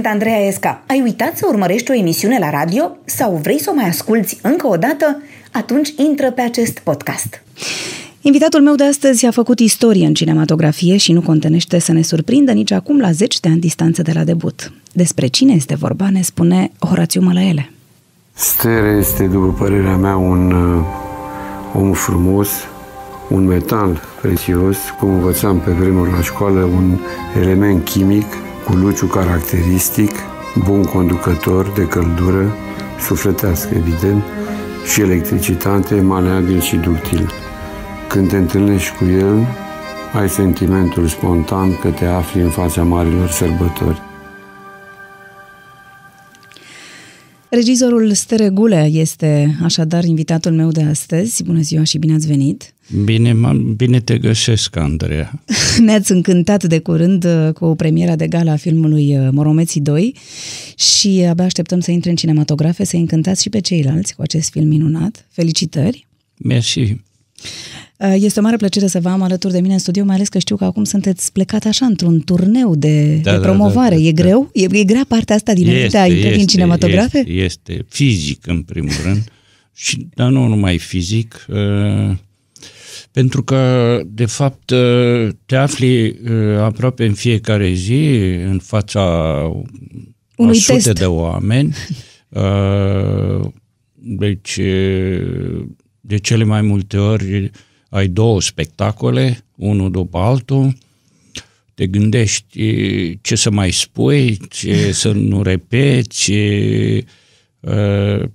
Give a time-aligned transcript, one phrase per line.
[0.00, 0.82] Sunt Andreea Esca.
[0.86, 4.66] Ai uitat să urmărești o emisiune la radio sau vrei să o mai asculți încă
[4.66, 5.22] o dată?
[5.52, 7.42] Atunci intră pe acest podcast.
[8.20, 12.52] Invitatul meu de astăzi a făcut istorie în cinematografie și nu contenește să ne surprindă
[12.52, 14.72] nici acum la zeci de ani distanță de la debut.
[14.92, 17.70] Despre cine este vorba ne spune Horațiu Mălăele.
[18.32, 20.84] Stere este, după părerea mea, un uh,
[21.74, 22.48] om frumos,
[23.30, 26.98] un metal prețios, cum învățam pe vremuri la școală, un
[27.40, 28.26] element chimic
[28.70, 30.10] cu luciu caracteristic,
[30.64, 32.54] bun conducător de căldură,
[33.00, 34.22] sufletească, evident,
[34.92, 37.30] și electricitate, maleabil și ductil.
[38.08, 39.46] Când te întâlnești cu el,
[40.12, 44.00] ai sentimentul spontan că te afli în fața marilor sărbători.
[47.48, 51.42] Regizorul Stere Gulea este așadar invitatul meu de astăzi.
[51.44, 52.74] Bună ziua și bine ați venit!
[53.04, 53.36] Bine,
[53.76, 55.42] bine te găsesc, Andreea.
[55.84, 60.16] Ne-ați încântat de curând uh, cu premiera de gala a filmului uh, Moromeții 2
[60.76, 64.66] și abia așteptăm să intre în cinematografe, să încântați și pe ceilalți cu acest film
[64.66, 65.26] minunat.
[65.30, 66.06] Felicitări!
[66.36, 66.78] Mersi!
[66.80, 70.28] Uh, este o mare plăcere să vă am alături de mine în studio, mai ales
[70.28, 73.94] că știu că acum sunteți plecat așa într-un turneu de, da, de da, promovare.
[73.94, 74.50] Da, da, da, e greu?
[74.52, 77.18] E, e grea partea asta dinainte a intrării în cinematografe?
[77.18, 79.24] Este, este fizic, în primul rând,
[79.84, 82.16] și, dar nu numai fizic, uh,
[83.12, 89.02] pentru că, de fapt, uh, te afli uh, aproape în fiecare zi în fața
[90.36, 90.98] unui sute test.
[90.98, 91.74] de oameni.
[92.28, 93.40] Uh,
[93.94, 95.66] deci, uh,
[96.00, 97.50] de cele mai multe ori
[97.88, 100.72] ai două spectacole, unul după altul,
[101.74, 107.04] te gândești ce să mai spui, ce să nu repeți, ce,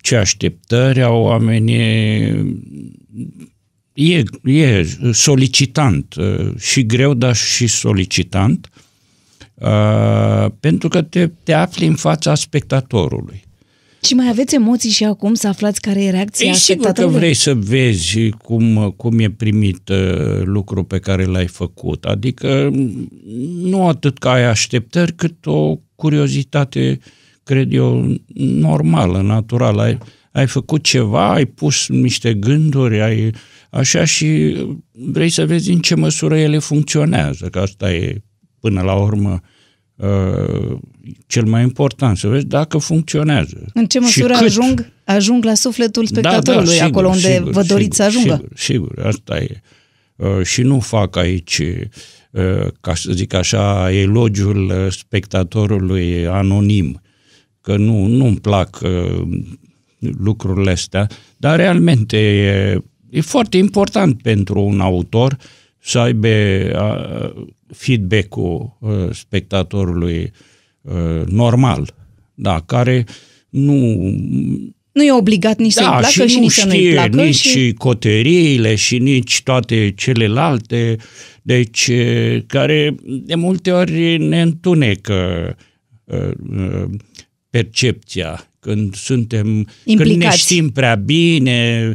[0.01, 2.33] ce așteptări au oamenii.
[3.95, 6.15] E, e solicitant
[6.57, 8.69] și greu, dar și solicitant,
[10.59, 13.43] pentru că te, te afli în fața spectatorului.
[14.05, 17.33] Și mai aveți emoții și acum să aflați care e reacția e sigur că vrei
[17.33, 22.05] să vezi cum, cum e primit uh, lucrul pe care l-ai făcut.
[22.05, 22.71] Adică
[23.61, 26.99] nu atât că ai așteptări, cât o curiozitate,
[27.43, 29.97] cred eu, normală, naturală.
[30.35, 33.31] Ai, ai făcut ceva, ai pus niște gânduri, ai
[33.69, 34.57] așa și
[34.91, 38.21] vrei să vezi în ce măsură ele funcționează, că asta e
[38.59, 39.41] până la urmă
[39.95, 40.77] Uh,
[41.27, 43.65] cel mai important, să vezi dacă funcționează.
[43.73, 47.61] În ce măsură ajung, ajung la sufletul spectatorului, da, da, sigur, acolo unde sigur, vă
[47.61, 48.33] doriți sigur, să ajungă.
[48.33, 49.61] Sigur, sigur, asta e.
[50.15, 51.57] Uh, și nu fac aici,
[52.31, 57.01] uh, ca să zic așa, elogiul uh, spectatorului anonim,
[57.61, 59.27] că nu, nu-mi plac uh,
[60.17, 61.07] lucrurile astea,
[61.37, 65.37] dar realmente e, e foarte important pentru un autor
[65.85, 70.31] să aibă uh, feedback-ul uh, spectatorului
[70.81, 71.93] uh, normal,
[72.33, 73.05] da, care
[73.49, 73.95] nu...
[74.91, 77.23] Nu e obligat nici da, să-i placă și, și nici să nu-i placă.
[77.23, 77.73] nici și...
[77.77, 80.95] coteriile și nici toate celelalte,
[81.41, 85.55] deci uh, care de multe ori ne întunecă
[87.49, 89.47] percepția când suntem,
[89.83, 90.09] Implicați.
[90.09, 91.93] când ne știm prea bine,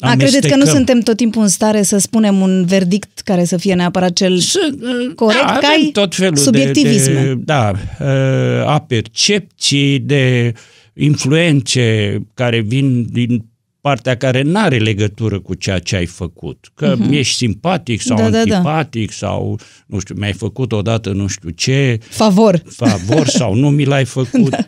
[0.00, 3.56] a, credeți că nu suntem tot timpul în stare să spunem un verdict care să
[3.56, 5.46] fie neapărat cel Sunt, uh, corect?
[5.46, 7.12] Da, că ai tot felul subiectivisme.
[7.12, 10.52] De, de, da, uh, a percepții, de
[10.94, 13.44] influențe care vin din
[13.80, 16.70] partea care nu are legătură cu ceea ce ai făcut.
[16.74, 17.10] Că uh-huh.
[17.10, 19.26] ești simpatic sau da, antipatic da, da.
[19.26, 21.98] sau, nu știu, mi-ai făcut odată nu știu ce.
[22.08, 22.62] Favor.
[22.66, 24.50] Favor sau nu mi l-ai făcut.
[24.56, 24.58] da.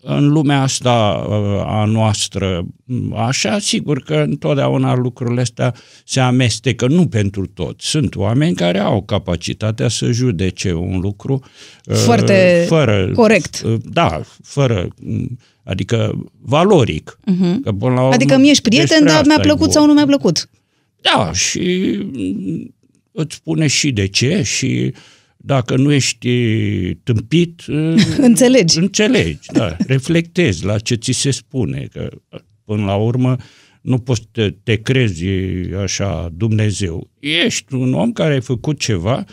[0.00, 0.92] În lumea asta
[1.66, 2.66] a noastră,
[3.14, 5.74] așa, sigur că întotdeauna lucrurile astea
[6.04, 7.86] se amestecă, nu pentru toți.
[7.86, 11.44] Sunt oameni care au capacitatea să judece un lucru
[11.84, 13.60] foarte fără, corect.
[13.82, 14.88] Da, fără
[15.64, 17.18] adică valoric.
[17.20, 17.54] Uh-huh.
[17.62, 20.48] Că până la urmă, adică mi-ești prieten, dar mi-a plăcut sau nu mi-a plăcut.
[21.00, 21.98] Da, și
[23.12, 25.00] îți spune și de ce și uh,
[25.46, 26.28] dacă nu ești
[26.94, 27.62] tâmpit,
[28.28, 28.78] înțelegi.
[28.78, 29.76] Înțelegi, da.
[29.86, 32.08] Reflectezi la ce ți se spune, că
[32.64, 33.36] până la urmă
[33.80, 35.24] nu poți să te, te crezi
[35.82, 37.10] așa Dumnezeu.
[37.18, 39.24] Ești un om care ai făcut ceva,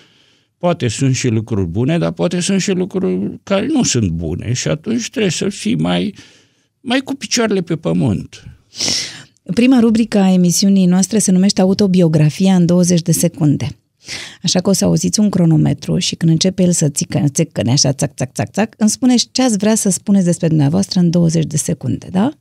[0.57, 4.67] poate sunt și lucruri bune, dar poate sunt și lucruri care nu sunt bune și
[4.67, 6.15] atunci trebuie să fii mai,
[6.81, 8.43] mai cu picioarele pe pământ.
[9.53, 13.80] Prima rubrică a emisiunii noastre se numește Autobiografia în 20 de secunde.
[14.43, 17.93] Așa că o să auziți un cronometru și când începe el să țică, țică așa,
[17.93, 21.45] țac, țac, țac, țac, îmi spuneți ce ați vrea să spuneți despre dumneavoastră în 20
[21.45, 22.31] de secunde, da?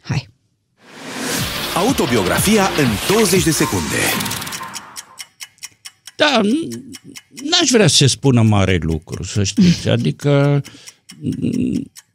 [0.00, 0.28] Hai!
[1.74, 3.96] Autobiografia în 20 de secunde.
[6.16, 6.40] Da,
[7.50, 9.88] n-aș vrea să se spună mare lucru, să știți.
[9.88, 10.62] Adică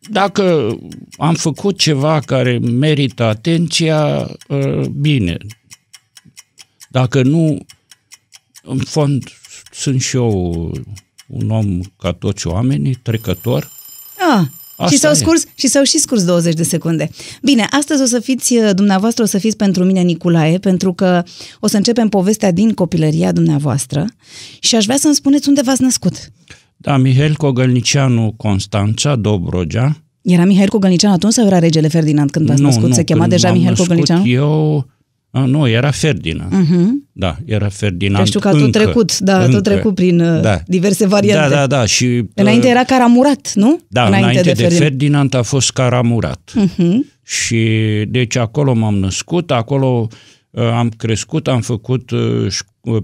[0.09, 0.77] dacă
[1.17, 5.37] am făcut ceva care merită atenția, ă, bine.
[6.89, 7.65] Dacă nu,
[8.69, 9.23] în fond,
[9.71, 10.71] sunt și eu
[11.27, 13.71] un om ca toți oamenii, trecător.
[14.35, 14.45] Ah,
[14.79, 17.09] Asta și s-au, scurs, și s-au și scurs 20 de secunde.
[17.41, 21.23] Bine, astăzi o să fiți, dumneavoastră o să fiți pentru mine Nicolae, pentru că
[21.59, 24.05] o să începem povestea din copilăria dumneavoastră
[24.59, 26.31] și aș vrea să-mi spuneți unde v-ați născut.
[26.77, 30.03] Da, Mihail Cogălnicianu, Constanța, Dobrogea.
[30.21, 32.87] Era Mihail Cogălnicianu atunci sau era regele Ferdinand când v-ați nu, născut?
[32.87, 34.25] Nu, Se chema deja Mihail Cogălnicianu?
[34.25, 34.87] Eu,
[35.31, 36.51] a, nu, era Ferdinand.
[36.51, 36.87] Uh-huh.
[37.11, 38.19] Da, era Ferdinand.
[38.19, 39.51] Că știu că a tot trecut, da, încă.
[39.51, 40.59] tot trecut prin uh, da.
[40.65, 41.49] diverse variante.
[41.49, 41.85] Da, da, da.
[41.85, 43.79] Și, înainte uh, era Caramurat, nu?
[43.87, 44.89] Da, înainte, înainte de, de Ferdinand.
[44.89, 46.53] Ferdinand a fost Caramurat.
[46.55, 47.17] Uh-huh.
[47.23, 47.67] Și
[48.07, 50.07] deci acolo m-am născut, acolo
[50.49, 52.47] uh, am crescut, am făcut uh,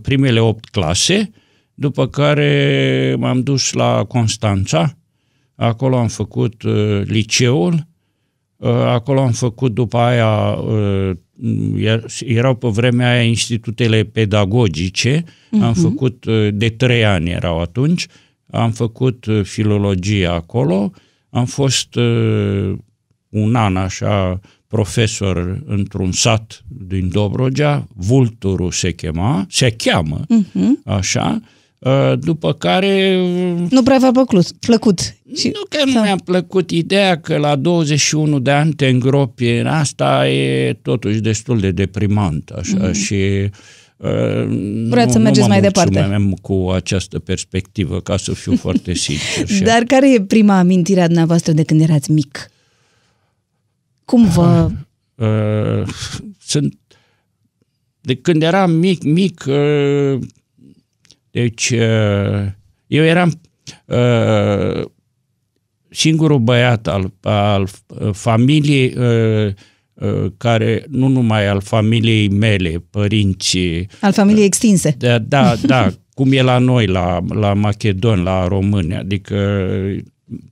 [0.01, 1.29] primele opt clase,
[1.73, 4.97] după care m-am dus la Constanța,
[5.55, 7.87] acolo am făcut uh, liceul,
[8.55, 11.11] uh, acolo am făcut după aia, uh,
[12.19, 15.61] erau pe vremea aia institutele pedagogice, uh-huh.
[15.61, 18.05] am făcut uh, de trei ani erau atunci,
[18.51, 20.91] am făcut uh, filologie acolo,
[21.29, 22.73] am fost uh,
[23.29, 30.83] un an așa profesor într-un sat din Dobrogea, Vulturu se chema, se cheamă, uh-huh.
[30.85, 31.54] așa, Uh,
[32.19, 33.21] după care...
[33.69, 34.51] Nu prea v-a plăcut.
[34.51, 34.99] plăcut.
[35.35, 35.47] Și...
[35.47, 40.29] Nu că nu mi-a plăcut ideea că la 21 de ani te îngropi în asta
[40.29, 42.93] e totuși destul de deprimant așa mm-hmm.
[42.93, 43.49] și
[43.97, 46.27] Uh, Vreau să mergeți mai departe.
[46.41, 49.63] cu această perspectivă, ca să fiu foarte sincer.
[49.63, 52.51] Dar care e prima amintire a dumneavoastră de când erați mic?
[54.05, 54.69] Cum vă...
[55.15, 55.87] Uh,
[56.39, 56.77] sunt...
[58.01, 60.19] De când eram mic, mic, uh,
[61.41, 62.45] deci, uh,
[62.87, 63.41] eu eram
[63.85, 64.85] uh,
[65.89, 67.67] singurul băiat al, al
[68.11, 69.53] familiei uh,
[70.37, 73.87] care, nu numai al familiei mele, părinții.
[74.01, 74.95] Al familiei extinse.
[74.97, 79.65] Da, da, da cum e la noi, la, la Macedon, la România, adică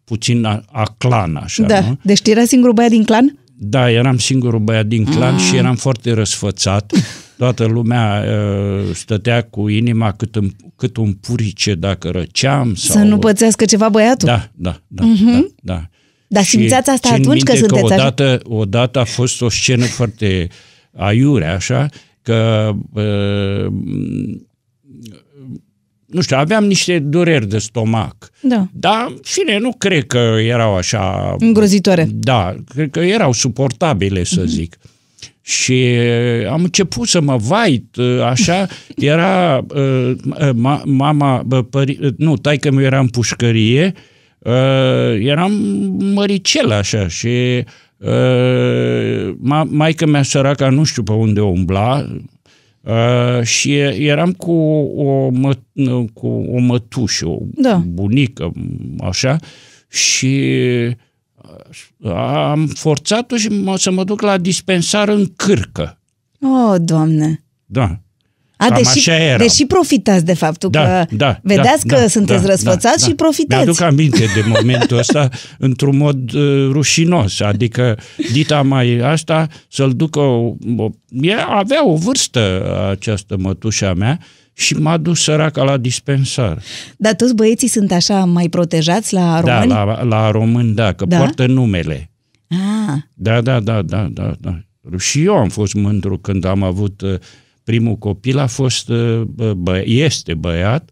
[0.03, 1.97] puțin a, a clan, așa, Da, nu?
[2.03, 3.38] deci era singurul băiat din clan?
[3.57, 5.41] Da, eram singurul băiat din clan ah.
[5.41, 6.94] și eram foarte răsfățat.
[7.38, 12.75] Toată lumea uh, stătea cu inima cât, în, cât un purice dacă răceam.
[12.75, 12.95] Sau...
[12.95, 14.27] Să nu pățească ceva băiatul?
[14.27, 15.03] Da, da, da.
[15.03, 15.41] Uh-huh.
[15.62, 15.88] da, da.
[16.27, 18.39] Dar simțeați asta atunci că sunteți că odată, așa?
[18.44, 20.47] odată a fost o scenă foarte
[20.95, 21.89] aiure, așa,
[22.21, 23.71] că uh,
[26.06, 28.29] nu știu, aveam niște dureri de stomac.
[28.41, 28.68] Da.
[28.71, 31.36] Dar, fine, nu cred că erau așa...
[31.39, 32.07] Îngrozitoare.
[32.13, 34.47] Da, cred că erau suportabile, să uh-huh.
[34.47, 34.77] zic.
[35.45, 35.97] Și
[36.49, 38.67] am început să mă vait, așa,
[38.97, 39.65] era
[40.53, 43.93] ma, mama, pări, nu, taică meu era în pușcărie,
[45.19, 45.51] eram
[46.13, 47.63] măricel așa și
[49.37, 52.05] ma, maică mea săraca nu știu pe unde umbla,
[52.83, 54.51] Uh, și eram cu
[54.95, 55.57] o, mă,
[56.13, 57.83] cu o mătușă, o da.
[57.87, 58.51] bunică,
[58.99, 59.35] așa,
[59.89, 60.51] și
[62.50, 66.00] am forțat-o și mă, să mă duc la dispensar în cârcă.
[66.41, 67.43] Oh, Doamne!
[67.65, 67.98] Da.
[68.57, 69.38] A, Cam deși, așa era.
[69.38, 73.07] deși profitați de faptul da, că da, vedeați da, că da, sunteți da, răsfățați da,
[73.07, 73.63] și profitați.
[73.63, 77.98] Mi-aduc aminte de momentul ăsta într-un mod uh, rușinos, adică
[78.31, 80.89] dita mai asta să-l ducă, o, o,
[81.50, 84.19] avea o vârstă această mătușa mea
[84.53, 86.62] și m-a dus săraca la dispensar.
[86.98, 89.69] Dar toți băieții sunt așa mai protejați la da, români?
[89.69, 91.17] Da, la, la români, da, că da?
[91.17, 92.12] poartă numele.
[92.48, 92.98] Ah.
[93.13, 94.60] Da, da, da, da, da, da.
[94.98, 97.13] Și eu am fost mândru când am avut uh,
[97.63, 99.22] primul copil, a fost, uh,
[99.55, 100.89] bă, este băiat,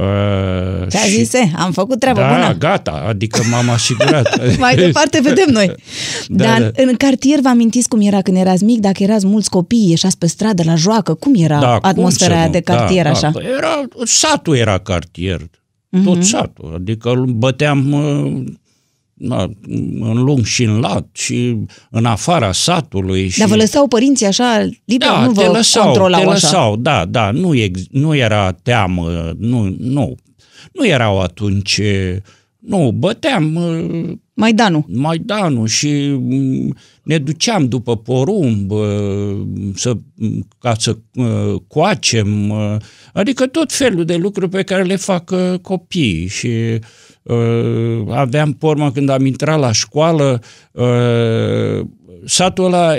[0.00, 1.52] Uh, Ce-a și, zise?
[1.56, 2.56] Am făcut treaba da, bună.
[2.58, 4.40] gata, adică m-am asigurat.
[4.58, 5.72] Mai departe vedem noi.
[6.28, 6.82] Da, Dar da.
[6.82, 10.26] în cartier vă amintiți cum era când erați mic, dacă erați mulți copii, ieșați pe
[10.26, 13.30] stradă la joacă, cum era da, atmosfera aia de cartier da, așa?
[13.30, 16.04] Da, era, satul era cartier, uh-huh.
[16.04, 17.94] tot satul, adică băteam
[19.20, 19.50] uh, na,
[20.00, 21.56] în lung și în lat și
[21.90, 23.28] în afara satului.
[23.28, 23.38] Și...
[23.38, 25.08] Dar vă lăsau părinții așa liber?
[25.08, 26.32] Da, nu vă te lăsau, controlau te așa?
[26.32, 30.14] lăsau, da, da, nu, ex, nu era teamă, nu, nu,
[30.72, 31.80] nu erau atunci,
[32.58, 33.58] nu, băteam...
[34.34, 34.84] Maidanul.
[34.88, 36.18] Maidanul și
[37.02, 38.72] ne duceam după porumb
[39.74, 39.96] să,
[40.58, 40.96] ca să
[41.66, 42.52] coacem,
[43.12, 46.78] adică tot felul de lucruri pe care le fac copiii și uh,
[48.08, 50.40] aveam pormă când am intrat la școală,
[50.72, 51.86] uh,
[52.24, 52.98] satul ăla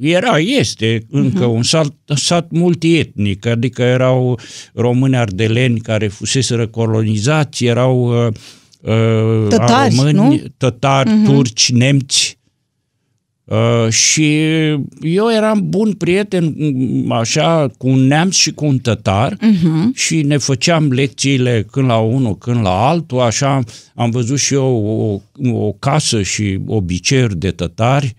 [0.00, 1.54] era, este încă uh-huh.
[1.54, 4.38] un sat, sat multietnic, adică erau
[4.74, 10.42] români ardeleni care fuseseră colonizați, erau uh, tătari, români, nu?
[10.56, 11.24] tătari, uh-huh.
[11.24, 12.38] turci, nemți,
[13.46, 14.38] Uh, și
[15.00, 16.54] eu eram bun prieten
[17.08, 19.94] așa cu un neamț și cu un tătar uh-huh.
[19.94, 23.60] și ne făceam lecțiile când la unul, când la altul, așa
[23.94, 24.84] am văzut și eu
[25.42, 28.14] o, o casă și obiceiuri de tătari.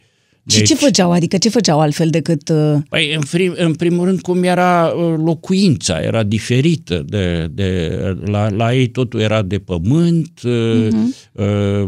[0.50, 1.12] Și deci, ce făceau?
[1.12, 2.50] Adică ce făceau altfel decât...
[2.50, 2.74] Uh...
[2.90, 7.06] Păi, în, prim, în primul rând, cum era uh, locuința, era diferită.
[7.08, 7.92] De, de,
[8.26, 10.92] la, la ei totul era de pământ, uh-huh.
[11.32, 11.88] uh,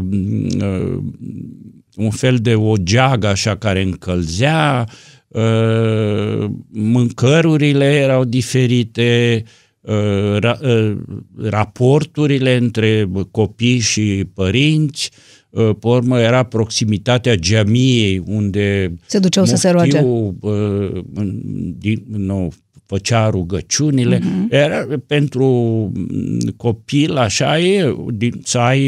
[0.56, 0.98] uh,
[1.96, 4.88] un fel de o geagă așa care încălzea,
[5.28, 9.42] uh, mâncărurile erau diferite,
[9.80, 10.96] uh, uh,
[11.36, 15.10] raporturile între copii și părinți,
[15.52, 20.00] pe urmă era proximitatea geamiei unde se duceau să se roage.
[21.78, 22.52] Din, nou,
[22.90, 24.18] făcea rugăciunile.
[24.18, 24.50] Uh-huh.
[24.50, 25.46] Era pentru
[26.56, 27.96] copil, așa e,
[28.42, 28.82] să ai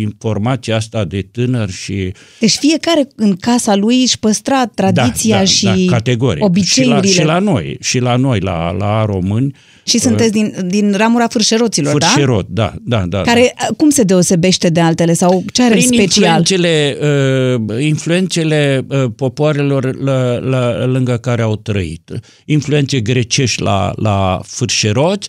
[0.00, 2.12] informația asta de tânăr și...
[2.40, 6.44] Deci fiecare în casa lui își păstra tradiția da, da, și da, categoric.
[6.44, 7.06] obiceiurile.
[7.06, 9.54] Și la, și la noi, și la noi, la, la români,
[9.88, 12.72] și sunteți din, din ramura fârșeroților, Fârșerot, da?
[12.82, 13.20] da, da, da.
[13.20, 13.66] Care, da.
[13.76, 16.38] cum se deosebește de altele sau ce are Prin special?
[16.38, 16.96] influențele,
[17.66, 22.10] uh, influențele uh, popoarelor la, la, lângă care au trăit.
[22.44, 25.28] Influențe grecești la, la fârșeroți,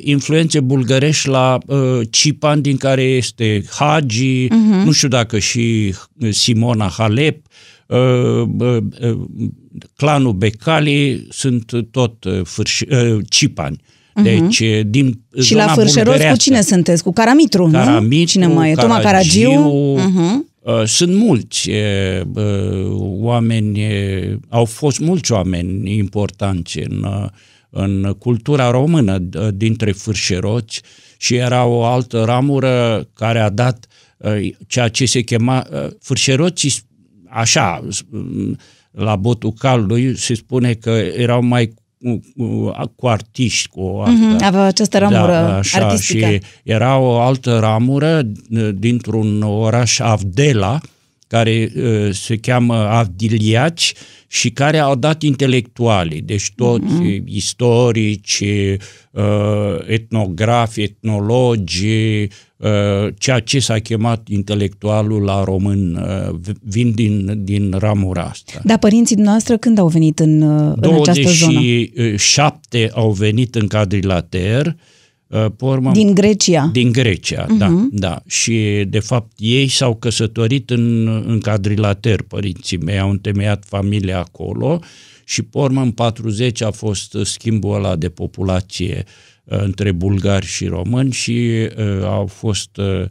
[0.00, 1.78] influențe bulgărești la uh,
[2.10, 4.84] Cipan, din care este Hagi, uh-huh.
[4.84, 5.94] nu știu dacă și
[6.30, 7.46] Simona Halep,
[7.86, 9.18] uh, uh, uh,
[9.96, 13.80] clanul Becali sunt tot uh, fârși, uh, cipani.
[14.14, 14.24] Mhm.
[14.24, 14.82] Deci, uh-huh.
[14.86, 17.02] din Și la Fârșeros cu cine sunteți?
[17.02, 18.24] Cu Caramitru, Caramitru nu?
[18.24, 18.74] Cine mai e?
[18.74, 19.96] Toma Caragiu?
[19.98, 20.52] Uh-huh.
[20.84, 21.70] Sunt mulți
[23.00, 23.80] oameni,
[24.48, 27.06] au fost mulți oameni importanți în,
[27.70, 29.18] în cultura română
[29.54, 30.80] dintre fârșeroți
[31.16, 33.86] și era o altă ramură care a dat
[34.66, 35.66] ceea ce se chema
[36.00, 36.72] fârșeroții
[37.28, 37.84] așa,
[38.94, 41.74] la botul calului se spune că erau mai
[42.96, 44.36] cu artiști, cu asta.
[44.36, 46.26] Mm-hmm, avea această ramură da, așa, artistică.
[46.26, 48.22] Și era o altă ramură
[48.74, 50.80] dintr-un oraș Avdela,
[51.34, 53.92] care uh, se cheamă Avdiliaci
[54.26, 57.22] și care au dat intelectualii, deci toți mm-hmm.
[57.24, 58.42] istorici,
[59.10, 59.22] uh,
[59.86, 62.22] etnografi, etnologi,
[62.56, 62.68] uh,
[63.18, 68.60] ceea ce s-a chemat intelectualul la român, uh, vin din, din ramura asta.
[68.64, 70.42] Dar părinții noastre când au venit în,
[70.76, 71.60] în această zonă?
[71.60, 74.93] 27 au venit în cadrilater, Uh,
[75.38, 76.68] pe urmă, din Grecia.
[76.72, 77.58] Din Grecia, uh-huh.
[77.58, 78.22] da, da.
[78.26, 84.80] Și, de fapt, ei s-au căsătorit în, în cadrilater, părinții mei, au întemeiat familia acolo
[85.24, 89.04] și, pe urmă, în 40 a fost schimbul ăla de populație
[89.44, 93.10] uh, între bulgari și români și uh, au fost uh, Uh,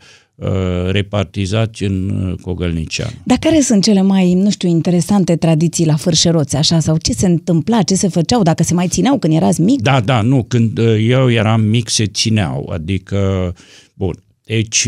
[0.90, 3.22] repartizați în uh, Cogălnician.
[3.24, 6.80] Dar care sunt cele mai, nu știu, interesante tradiții la Fârșeroți, așa?
[6.80, 9.82] Sau ce se întâmpla, ce se făceau, dacă se mai țineau când erați mic?
[9.82, 13.54] Da, da, nu, când uh, eu eram mic se țineau, adică,
[13.94, 14.88] bun, deci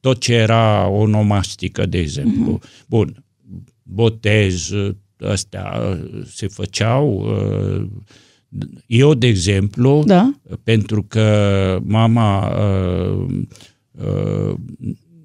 [0.00, 2.86] tot ce era onomastică, de exemplu, uh-huh.
[2.86, 3.24] bun,
[3.82, 4.70] botez,
[5.18, 7.26] astea se făceau,
[8.86, 10.34] eu, de exemplu, da.
[10.62, 13.42] pentru că mama uh,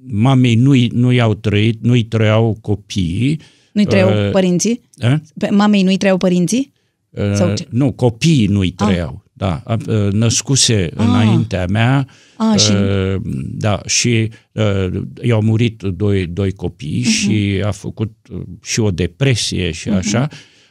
[0.08, 3.39] mamei nu, nu i-au trăit, nu-i trăiau copiii.
[3.72, 4.82] Nu-i trăiau uh, părinții?
[5.00, 5.22] A?
[5.51, 6.74] Mamei nu-i trăiau părinții?
[7.10, 7.67] Uh, Sau ce?
[7.70, 8.86] Nu, copiii nu-i ah.
[8.88, 9.24] trăiau.
[9.38, 11.05] Da, uh, născuse ah.
[11.05, 12.08] înaintea mea.
[12.38, 12.72] Ah, și...
[12.72, 13.22] Uh,
[13.58, 17.10] da, și uh, i-au murit doi, doi copii uh-huh.
[17.10, 19.98] și a făcut uh, și o depresie și uh-huh.
[19.98, 20.27] așa.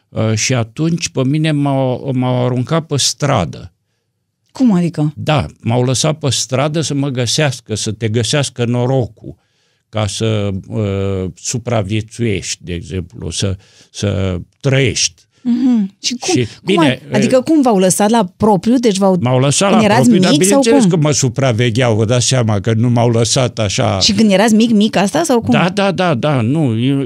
[0.09, 3.74] Uh, și atunci pe mine m-au, m-au aruncat pe stradă.
[4.55, 5.13] Cum adică?
[5.17, 9.35] Da, m-au lăsat pe stradă să mă găsească, să te găsească norocul
[9.89, 13.57] ca să uh, supraviețuiești, de exemplu, să,
[13.91, 15.23] să trăiești.
[15.45, 15.87] Mm-hmm.
[16.01, 16.35] Și cum?
[16.35, 18.77] Și, bine, cum adică cum v-au lăsat la propriu?
[18.77, 21.01] Deci v-au, m-au lăsat când la erați propriu, mic, dar bineînțeles sau cum?
[21.01, 23.99] că mă supravegheau, vă dați seama că nu m-au lăsat așa.
[23.99, 25.51] Și când erați mic, mic asta sau cum?
[25.51, 27.05] Da, da, da, da, nu, eu,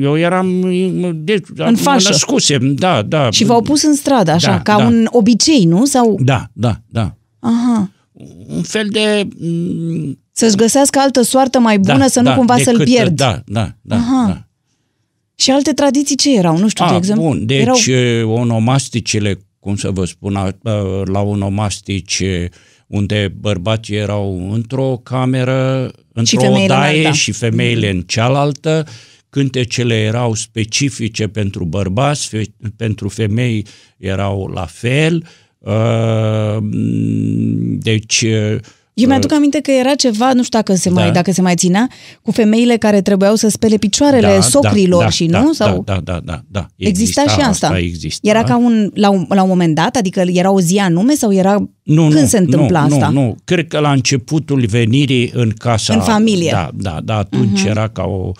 [0.00, 0.60] eu eram,
[1.14, 2.08] de, în fașă.
[2.08, 3.30] născusem, da, da.
[3.30, 4.84] Și v-au pus în stradă, așa, da, ca da.
[4.84, 5.84] un obicei, nu?
[5.84, 6.18] Sau...
[6.20, 7.16] Da, da, da.
[7.38, 7.90] Aha.
[8.48, 9.28] Un fel de...
[10.32, 13.16] Să-și găsească altă soartă mai bună, da, să nu da, cumva decât, să-l pierd.
[13.16, 13.96] Da, da, da.
[13.96, 14.24] Aha.
[14.26, 14.43] da.
[15.34, 16.58] Și alte tradiții ce erau?
[16.58, 17.24] Nu știu, A, de exemplu.
[17.24, 18.30] Bun, deci erau...
[18.30, 20.56] onomasticele, cum să vă spun,
[21.04, 22.48] la onomastice
[22.86, 27.12] unde bărbații erau într-o cameră, într-o femeile în odaie alta.
[27.12, 28.86] și femeile în cealaltă,
[29.28, 35.26] cântecele erau specifice pentru bărbați, fe- pentru femei erau la fel.
[35.58, 36.58] Uh,
[37.78, 38.56] Deci uh,
[38.94, 40.94] Eu mi-aduc aminte că era ceva, nu știu dacă se, Da.
[40.94, 41.88] mai, dacă se mai ținea,
[42.22, 45.46] cu femeile care trebuiau să spele picioarele socrilor da, și da, nu?
[45.46, 46.66] Da, Sau da, da, da, da.
[46.76, 47.78] exista, și asta.
[47.78, 48.28] exista.
[48.28, 49.96] Era ca un, la, un, la un moment dat?
[49.96, 53.08] Adică era o zi anume sau era nu, când nu, se întâmpla nu, asta?
[53.08, 55.94] Nu, nu, cred că la începutul venirii în casa...
[55.94, 56.50] În familie.
[56.50, 57.68] Da, da, da, atunci uh-huh.
[57.68, 58.32] era ca o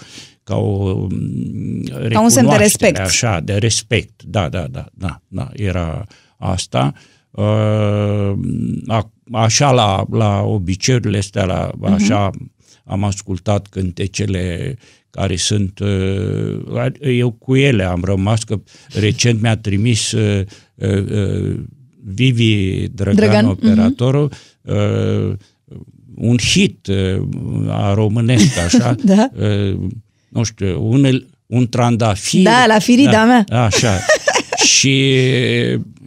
[0.44, 2.98] ca o mm, Ca un semn de recunoaștere, respect.
[2.98, 4.22] Așa, de respect.
[4.22, 6.04] Da, da, da, da, da era
[6.36, 6.92] asta.
[7.30, 8.32] Uh,
[8.86, 12.30] a- așa la, la obiceiurile astea, la, așa
[12.84, 14.76] am ascultat cântecele
[15.10, 18.60] care sunt, uh, eu cu ele am rămas, că
[18.92, 21.60] recent mi-a trimis uh, uh, uh,
[22.04, 25.32] Vivi Drăgan, Drăgan, operatorul, uh,
[26.14, 27.22] un hit uh,
[27.68, 29.30] a românesc, așa, Da.
[29.34, 29.78] uh,
[30.28, 32.42] nu știu, un, un trandafir.
[32.42, 33.64] Da, la firida mea.
[33.64, 33.98] Așa.
[34.74, 35.14] și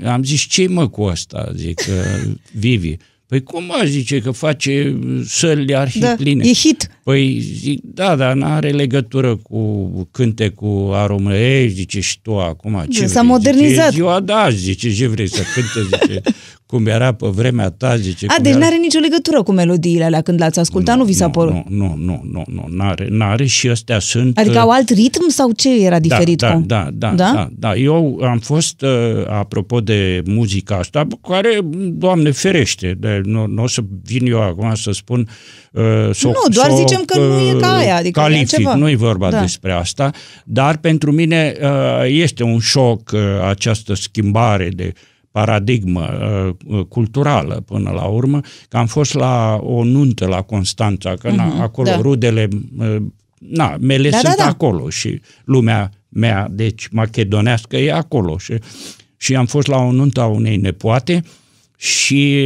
[0.06, 1.51] am zis, ce mă cu asta?
[1.56, 2.96] Zic, uh, Vivi.
[3.27, 6.48] Păi cum mă zice că face săli Da, arhipline?
[6.48, 6.89] e hit.
[7.08, 11.34] Păi zic, da, dar n-are legătură cu cântecul a român.
[11.34, 13.32] Ei, zice, și tu acum ce Da, s-a vrei?
[13.32, 13.70] modernizat.
[13.70, 15.98] Zice, e ziua de azi, zice, ce vrei să cânte?
[16.08, 16.22] Zice,
[16.66, 18.26] cum era pe vremea ta, zice.
[18.30, 18.62] A, cum deci era...
[18.62, 21.54] n-are nicio legătură cu melodiile alea când l-ați ascultat, nu, vi s-a părut?
[21.54, 24.38] Nu, nu, nu, nu, nu, n-are, n-are și astea sunt...
[24.38, 26.38] Adică uh, au alt ritm sau ce era diferit?
[26.38, 26.64] da, cu?
[26.66, 27.16] da, da, Da?
[27.16, 27.76] da, da, da.
[27.76, 28.90] Eu am fost, uh,
[29.30, 31.60] apropo de muzica asta, care,
[31.92, 35.28] Doamne ferește, de, nu, nu o să vin eu acum să spun uh,
[36.12, 38.75] să, Nu, doar să o, zicem că nu e ca aia, adică e calific, altceva.
[38.75, 39.39] nu e vorba Da.
[39.39, 40.12] despre asta,
[40.43, 41.69] dar pentru mine uh,
[42.05, 44.93] este un șoc uh, această schimbare de
[45.31, 46.10] paradigmă
[46.65, 51.62] uh, culturală până la urmă, că am fost la o nuntă la Constanța, că na,
[51.62, 52.01] acolo da.
[52.01, 52.96] rudele, uh,
[53.38, 54.48] na, mele Da, da, sunt da.
[54.48, 58.37] acolo și lumea mea, deci macedonească, e acolo.
[58.37, 58.53] Și,
[59.18, 61.24] și am fost la o nuntă a unei nepoate
[61.77, 62.44] și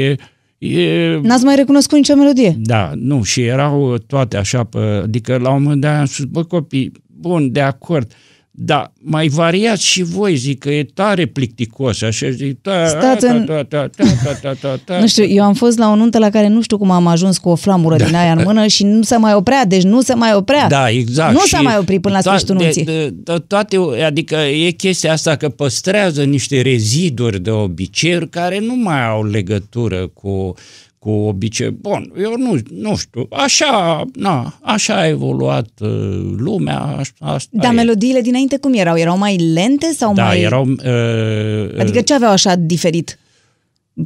[0.61, 2.55] e, N-ați mai recunoscut nicio melodie?
[2.57, 6.43] da, nu, și erau toate așa, pe, adică la un moment dat am spus, bă
[6.43, 8.11] copii, bun, de acord,
[8.53, 13.33] da, mai variați și voi, zic că e tare plicticos, așa zic, da, Stați ta,
[13.33, 15.95] în- ta, ta, ta, ta, ta, ta, ta, Nu știu, eu am fost la o
[15.95, 18.67] nuntă la care nu știu cum am ajuns cu o flamură din aia în mână
[18.67, 20.67] și nu se mai oprea, deci nu se mai oprea.
[20.67, 21.33] Da, exact.
[21.33, 22.83] Nu Și s-a mai oprit până la to- sfârșitul de- nunții.
[22.83, 28.75] De, de, toate, adică e chestia asta că păstrează niște reziduri de obiceiuri care nu
[28.75, 30.53] mai au legătură cu,
[31.01, 31.69] cu obicei.
[31.69, 35.89] Bun, eu nu, nu știu, așa, na, așa a evoluat uh,
[36.37, 37.75] lumea, așa, asta Dar e.
[37.75, 38.97] melodiile dinainte cum erau?
[38.97, 40.41] Erau mai lente sau da, mai...
[40.41, 40.67] erau...
[40.67, 43.19] Uh, Adică ce aveau așa diferit?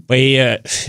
[0.06, 0.38] Păi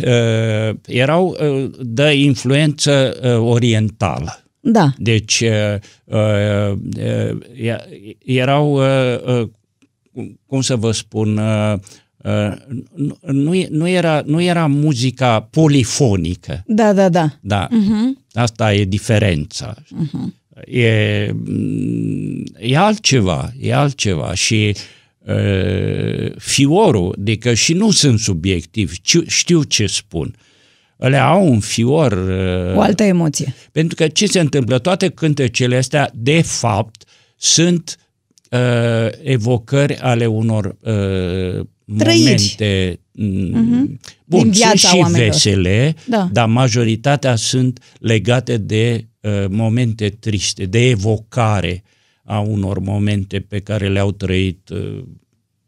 [0.05, 4.45] uh, erau uh, de influență uh, orientală.
[4.61, 4.93] Da.
[4.99, 6.77] Deci uh, uh,
[7.61, 7.77] uh,
[8.25, 11.79] erau, uh, uh, cum să vă spun, uh, uh,
[12.95, 16.63] nu, nu, e- nu, era, nu era muzica polifonică.
[16.67, 17.39] Da, da, da.
[17.41, 18.23] Da, uh-huh.
[18.33, 19.75] asta e diferența.
[19.75, 20.45] Uh-huh.
[20.65, 24.77] E, mm, e altceva, e altceva și
[25.19, 30.35] uh, fiorul, adică și nu sunt subiectiv, știu, știu ce spun.
[30.99, 33.55] Ele au un fior uh, O altă emoție.
[33.73, 34.79] pentru că ce se întâmplă?
[34.79, 37.05] Toate cântecele astea, de fapt,
[37.37, 37.97] sunt
[38.51, 38.59] uh,
[39.23, 41.67] evocări ale unor uh,
[41.99, 42.21] Trăiri.
[42.25, 45.29] momente mm, bun, Din sunt viața și oamenilor.
[45.29, 46.29] vesele, Da.
[46.33, 51.83] dar majoritatea sunt legate de uh, momente triste, de evocare
[52.25, 55.03] a unor momente pe care le-au trăit uh,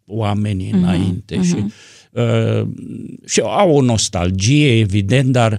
[0.06, 1.54] oamenii Mhm, înainte și,
[2.12, 2.66] uh,
[3.26, 5.56] și au o nostalgie, evident, dar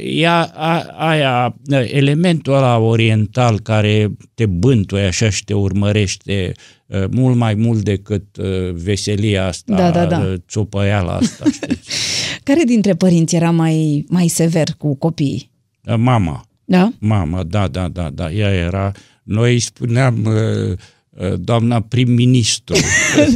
[0.00, 6.52] ea, a, aia, elementul ăla oriental care te bântuie așa și te urmărește
[6.86, 10.18] uh, mult mai mult decât uh, veselia asta, Da, da, da.
[10.18, 11.90] uh, țopăiala asta, știți?
[12.44, 15.50] Care dintre părinți era mai, mai sever cu copiii?
[15.84, 16.92] Uh, Mama, Da?
[16.98, 20.76] Mama, da, da, da, da, ea era, noi îi spuneam uh,
[21.10, 22.76] uh, doamna prim-ministru.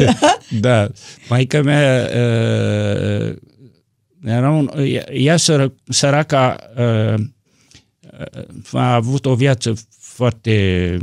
[0.60, 0.88] da,
[1.30, 3.36] maica mea uh,
[4.24, 10.96] era un, ea, ea sără, săraca uh, uh, a avut o viață foarte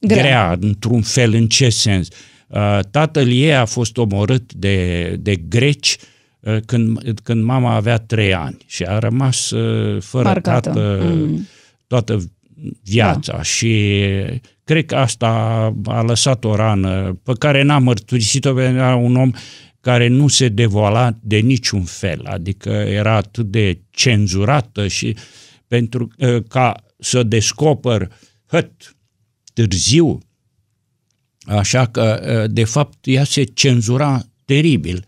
[0.00, 0.16] Grea.
[0.16, 2.08] grea, grea într-un fel, în ce sens?
[2.46, 5.96] Uh, tatăl ei a fost omorât de, de greci
[6.40, 10.70] uh, când, când mama avea trei ani și a rămas uh, fără Marcată.
[10.70, 11.46] tată Mm.
[11.86, 12.22] toată
[12.82, 13.42] viața da.
[13.42, 13.94] și
[14.64, 15.28] cred că asta
[15.84, 19.30] a lăsat o rană pe care n-am mărturisit-o pentru că era un om
[19.80, 25.16] care nu se devoala de niciun fel, adică era atât de cenzurată și
[25.66, 28.12] pentru uh, ca să descoper
[28.46, 28.96] hăt
[29.52, 30.20] târziu,
[31.44, 35.04] așa că uh, de fapt ea se cenzura teribil.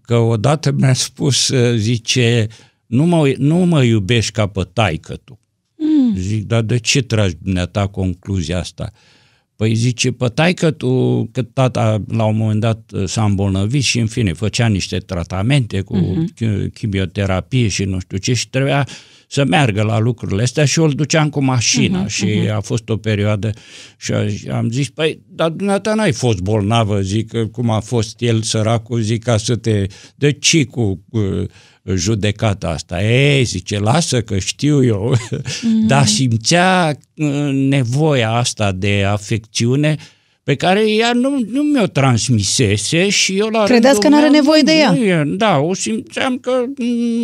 [0.00, 2.46] Că odată mi-a spus, uh, zice,
[2.86, 5.38] nu mă, nu mă iubești ca pe taică tu.
[5.76, 6.16] Mm.
[6.16, 8.92] Zic, dar de ce tragi dumneata concluzia asta?
[9.60, 13.98] Păi zice, pătai că tu, că tata la un moment dat uh, s-a îmbolnăvit și
[13.98, 16.72] în fine făcea niște tratamente cu uh-huh.
[16.72, 18.88] chimioterapie și nu știu ce și trebuia
[19.26, 22.54] să meargă la lucrurile astea și îl duceam cu mașina uh-huh, și uh-huh.
[22.54, 23.50] a fost o perioadă
[23.96, 24.12] și
[24.50, 29.22] am zis, păi, dar dumneata n-ai fost bolnavă, zic, cum a fost el săracul, zic,
[29.22, 29.86] ca să te...
[30.14, 31.04] De ce cu...
[31.08, 31.46] Uh,
[31.94, 33.04] judecata asta.
[33.04, 35.14] Ei, zice, lasă că știu eu,
[35.62, 35.86] mm.
[35.86, 39.96] dar simțea uh, nevoia asta de afecțiune
[40.42, 44.62] pe care ea nu, nu mi-o transmisese și eu la Credeți că nu are nevoie
[44.62, 45.22] de ea?
[45.24, 46.64] Nu, da, o simțeam că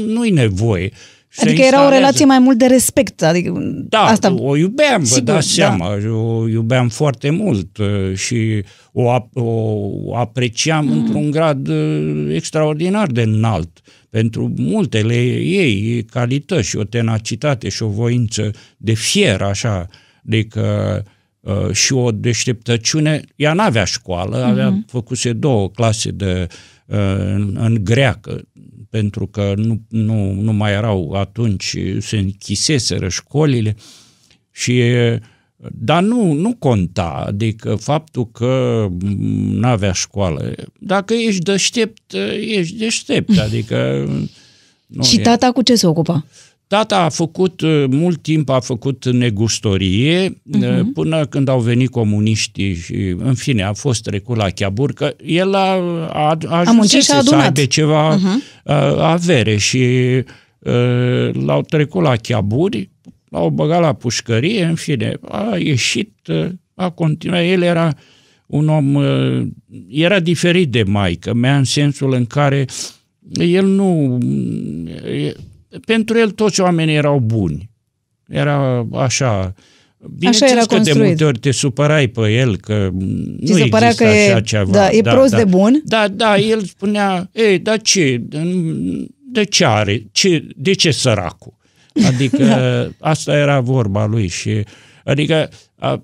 [0.07, 0.93] nu-i nevoie.
[1.37, 3.23] Adică era o relație mai mult de respect.
[3.23, 3.53] Adică
[3.89, 4.35] da, asta...
[4.39, 5.63] o iubeam, vă dați da.
[5.63, 9.03] seama, o iubeam foarte mult uh, și o,
[9.35, 10.93] o apreciam mm.
[10.93, 13.81] într-un grad uh, extraordinar de înalt
[14.17, 19.89] pentru multele ei calități și o tenacitate și o voință de fier, așa,
[20.27, 21.05] adică
[21.41, 23.21] uh, și o deșteptăciune.
[23.35, 24.91] Ea n-avea școală, avea uh-huh.
[24.91, 26.47] făcuse două clase de,
[26.87, 28.49] uh, în, în greacă,
[28.91, 33.75] pentru că nu, nu, nu mai erau atunci, se închiseseră școlile
[34.51, 35.17] și uh,
[35.73, 38.87] dar nu, nu conta, adică faptul că
[39.51, 40.55] nu avea școală.
[40.79, 44.09] Dacă ești deștept, ești deștept, adică...
[44.87, 46.25] Nu și tata cu ce se ocupa?
[46.67, 50.83] Tata a făcut, mult timp a făcut negustorie, uh-huh.
[50.95, 55.55] până când au venit comuniștii și, în fine, a fost trecut la Chiabur, că el
[55.55, 55.73] a,
[56.13, 58.63] a, a ajuns să aibă ceva uh-huh.
[58.99, 59.85] avere și
[61.33, 62.91] l-au trecut la Chiaburi,
[63.29, 66.13] l-au băgat la pușcărie, în fine, a ieșit,
[66.75, 67.43] a continuat.
[67.43, 67.95] El era
[68.47, 68.97] un om,
[69.89, 72.65] era diferit de maică mea în sensul în care
[73.35, 74.19] el nu,
[75.87, 77.71] pentru el toți oamenii erau buni.
[78.29, 79.55] Era așa,
[80.27, 80.99] Așa era că construit.
[80.99, 82.91] de multe ori te supărai pe el că
[83.45, 84.71] Ți nu se părea că e, așa ceva.
[84.71, 85.83] Da, e da, prost da, de bun?
[85.85, 88.23] Da, da, el spunea, ei, dar ce,
[89.33, 91.55] de ce are, ce, de ce săracul?
[92.07, 92.45] Adică
[93.01, 94.65] asta era vorba lui și
[95.05, 96.03] adică a,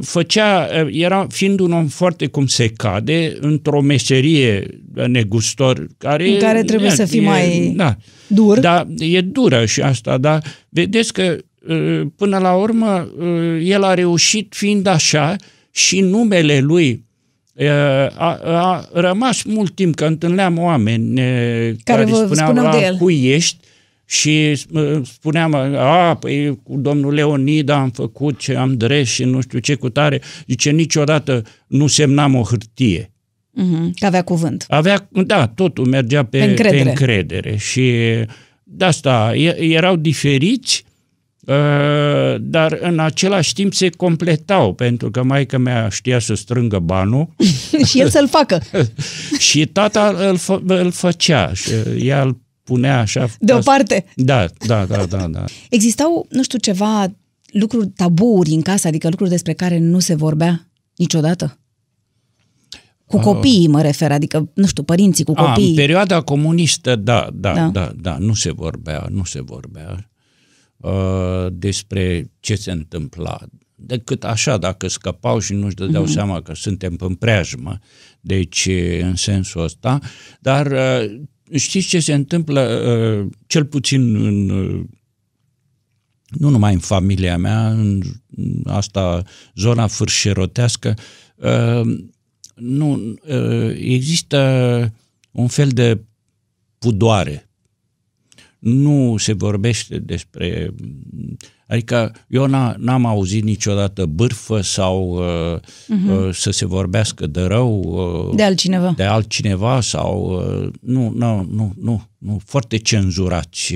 [0.00, 4.66] făcea, era fiind un om foarte cum se cade, într-o meserie
[5.06, 6.28] negustor care...
[6.28, 8.58] În care trebuie e, să fii e, mai da, dur.
[8.58, 11.36] Da, e dură și asta, dar vedeți că
[12.16, 13.08] până la urmă
[13.62, 15.36] el a reușit fiind așa
[15.70, 17.04] și numele lui
[18.16, 22.96] a, a rămas mult timp că întâlneam oameni care, care vă spuneau, de el.
[22.96, 23.56] cui ești
[24.10, 24.54] și
[25.04, 29.74] spuneam, a, păi cu domnul Leonida am făcut ce am dres și nu știu ce
[29.74, 30.20] cu tare.
[30.46, 33.10] Zice, niciodată nu semnam o hârtie.
[33.60, 34.64] Mm-hmm, că avea cuvânt.
[34.68, 36.82] Avea, da, totul mergea pe, pe, încredere.
[36.82, 37.56] pe încredere.
[37.56, 37.90] Și
[38.62, 40.84] de asta erau diferiți,
[41.48, 47.28] ă, dar în același timp se completau, pentru că maica mea știa să strângă banul.
[47.88, 48.62] și el să-l facă.
[49.48, 53.28] și tata îl, fă, îl făcea și ea îl punea așa...
[53.38, 54.04] Deoparte.
[54.14, 55.44] Da, da, da, da, da.
[55.70, 57.12] Existau, nu știu, ceva
[57.52, 61.58] lucruri, tabuuri în casă, adică lucruri despre care nu se vorbea niciodată?
[63.06, 65.66] Cu uh, copiii mă refer, adică, nu știu, părinții cu copiii.
[65.66, 70.10] A, în perioada comunistă, da, da, da, da, da nu se vorbea, nu se vorbea
[70.76, 73.38] uh, despre ce se întâmpla.
[73.74, 76.12] Decât așa, dacă scăpau și nu-și dădeau mm-hmm.
[76.12, 77.78] seama că suntem în preajmă,
[78.20, 78.68] deci
[79.00, 79.98] în sensul ăsta,
[80.40, 81.20] dar uh,
[81.54, 84.84] știți ce se întâmplă, uh, cel puțin în, uh,
[86.28, 88.02] nu numai în familia mea, în
[88.64, 89.22] asta,
[89.54, 90.94] zona fârșerotească,
[91.34, 91.96] uh,
[92.54, 93.14] nu,
[93.78, 94.92] există
[95.30, 96.04] un fel de
[96.78, 97.49] pudoare.
[98.60, 100.74] Nu se vorbește despre
[101.70, 102.46] Adică eu
[102.76, 106.30] n-am auzit niciodată bârfă sau uh, uh-huh.
[106.32, 107.80] să se vorbească de rău.
[108.28, 108.92] Uh, de altcineva.
[108.96, 110.42] De altcineva sau...
[110.62, 113.74] Uh, nu, nu, nu, nu, nu, foarte cenzurați.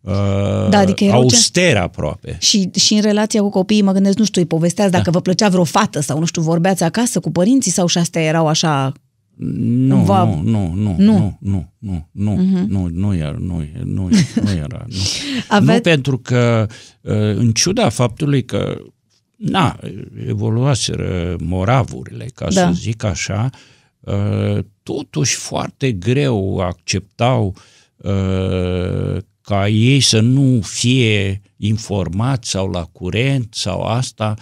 [0.00, 1.78] Uh, da, adică auster ce...
[1.78, 2.36] aproape.
[2.40, 5.10] Și, și în relația cu copiii, mă gândesc, nu știu, îi povesteați dacă da.
[5.10, 8.46] vă plăcea vreo fată sau, nu știu, vorbeați acasă cu părinții sau și astea erau
[8.46, 8.92] așa
[9.36, 10.24] nu, va...
[10.24, 12.66] nu, nu, nu, nu, nu, nu, nu, uh-huh.
[12.66, 14.08] nu, nu era, nu, nu,
[14.42, 14.84] nu era.
[14.88, 14.96] Nu.
[15.56, 15.72] Ave...
[15.72, 16.66] nu pentru că,
[17.00, 18.78] uh, în ciuda faptului că,
[19.36, 19.78] na,
[20.26, 22.50] evoluaseră moravurile, ca da.
[22.50, 23.50] să zic așa,
[24.00, 27.56] uh, totuși foarte greu acceptau
[27.96, 34.34] uh, ca ei să nu fie informați sau la curent sau asta.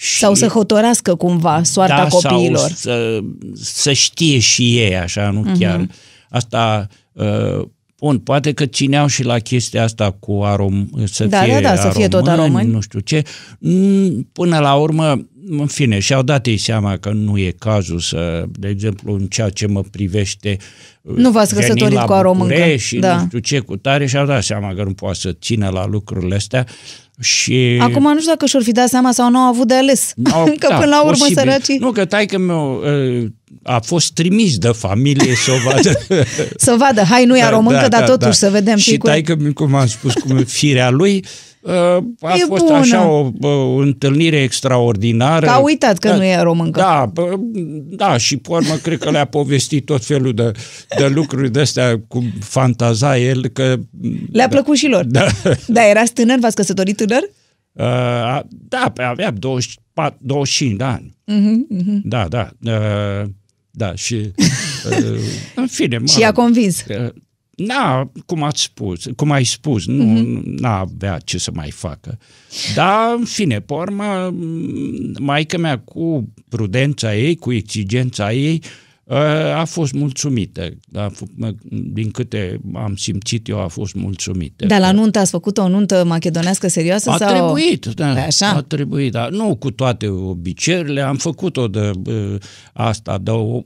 [0.00, 2.58] Și, sau să hotărască cumva soarta da, copiilor.
[2.58, 3.20] Sau să,
[3.54, 5.58] să știe și ei așa, nu uh-huh.
[5.58, 5.86] chiar.
[6.30, 7.66] Asta uh,
[8.00, 11.76] Bun, poate că țineau și la chestia asta cu arom, să da, fie da, da,
[11.76, 12.70] să fie tot aromâni.
[12.70, 13.22] nu știu ce.
[13.58, 18.44] Mm, până la urmă, în fine, și-au dat ei seama că nu e cazul să,
[18.52, 20.56] de exemplu, în ceea ce mă privește,
[21.02, 22.76] nu v-ați căsătorit cu aromâncă.
[22.76, 23.16] și da.
[23.16, 26.34] nu știu ce cu tare și-au dat seama că nu poate să țină la lucrurile
[26.34, 26.66] astea.
[27.20, 27.78] Și...
[27.80, 30.12] Acum nu știu dacă și-or fi dat seama sau nu au avut de ales.
[30.16, 31.36] No, că da, până la urmă posibil.
[31.36, 31.78] săracii...
[31.78, 32.82] Nu, că taică meu
[33.62, 35.92] a fost trimis de familie să o vadă.
[36.56, 38.46] să vadă, hai nu e da, româncă, da, dar da, totuși da.
[38.46, 38.76] să vedem.
[38.76, 41.24] Și taică, cum am spus, cum firea lui,
[42.20, 42.76] a e fost bună.
[42.76, 45.46] așa o, o întâlnire extraordinară.
[45.46, 46.80] Că a uitat că da, nu e româncă.
[46.80, 47.12] Da,
[47.96, 50.52] da, și pe urmă cred că le-a povestit tot felul de,
[50.98, 53.76] de lucruri de astea, cum fantaza el că...
[54.32, 55.04] Le-a da, plăcut și lor.
[55.04, 55.26] Da.
[55.66, 57.22] Da, erați tânăr, v-ați căsătorit tânăr?
[57.72, 61.16] Uh, da, aveam 24, 25 de ani.
[61.32, 62.00] Uh-huh, uh-huh.
[62.02, 62.50] Da, da.
[62.64, 63.28] Uh,
[63.70, 64.14] da, și
[64.90, 65.18] uh,
[65.54, 65.98] în fine...
[65.98, 66.84] Mă, și a convins.
[66.88, 67.08] Uh,
[67.66, 70.42] Na, cum ați spus, cum ai spus, nu uh-huh.
[70.44, 72.18] n-avea ce să mai facă.
[72.74, 74.34] Dar, în fine, pe urmă,
[75.18, 78.68] maica mea cu prudența ei, cu exigența ei, uh,
[79.56, 80.70] a fost mulțumită.
[80.94, 81.12] A
[81.92, 84.66] din câte am simțit eu, a fost mulțumită.
[84.66, 87.10] Dar la nuntă ați făcut o nuntă macedonească serioasă?
[87.10, 87.28] A sau...
[87.28, 88.06] trebuit, da.
[88.06, 88.48] Așa?
[88.48, 89.28] A trebuit, da.
[89.30, 91.90] Nu cu toate obiceiurile, am făcut-o de
[92.72, 93.62] asta, de o,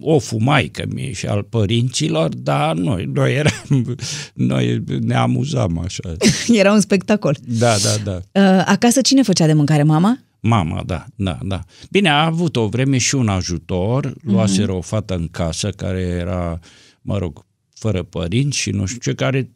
[0.00, 3.96] o fumaică mie și al părinților, dar noi, noi eram,
[4.34, 6.16] noi ne amuzam așa.
[6.60, 7.36] Era un spectacol.
[7.58, 8.62] Da, da, da.
[8.64, 10.18] Acasă cine făcea de mâncare, mama?
[10.40, 11.60] Mama, da, da, da.
[11.90, 14.76] Bine, a avut o vreme și un ajutor, luaseră mm-hmm.
[14.76, 16.58] o fată în casă care era,
[17.02, 19.50] mă rog, fără părinți și nu știu ce, care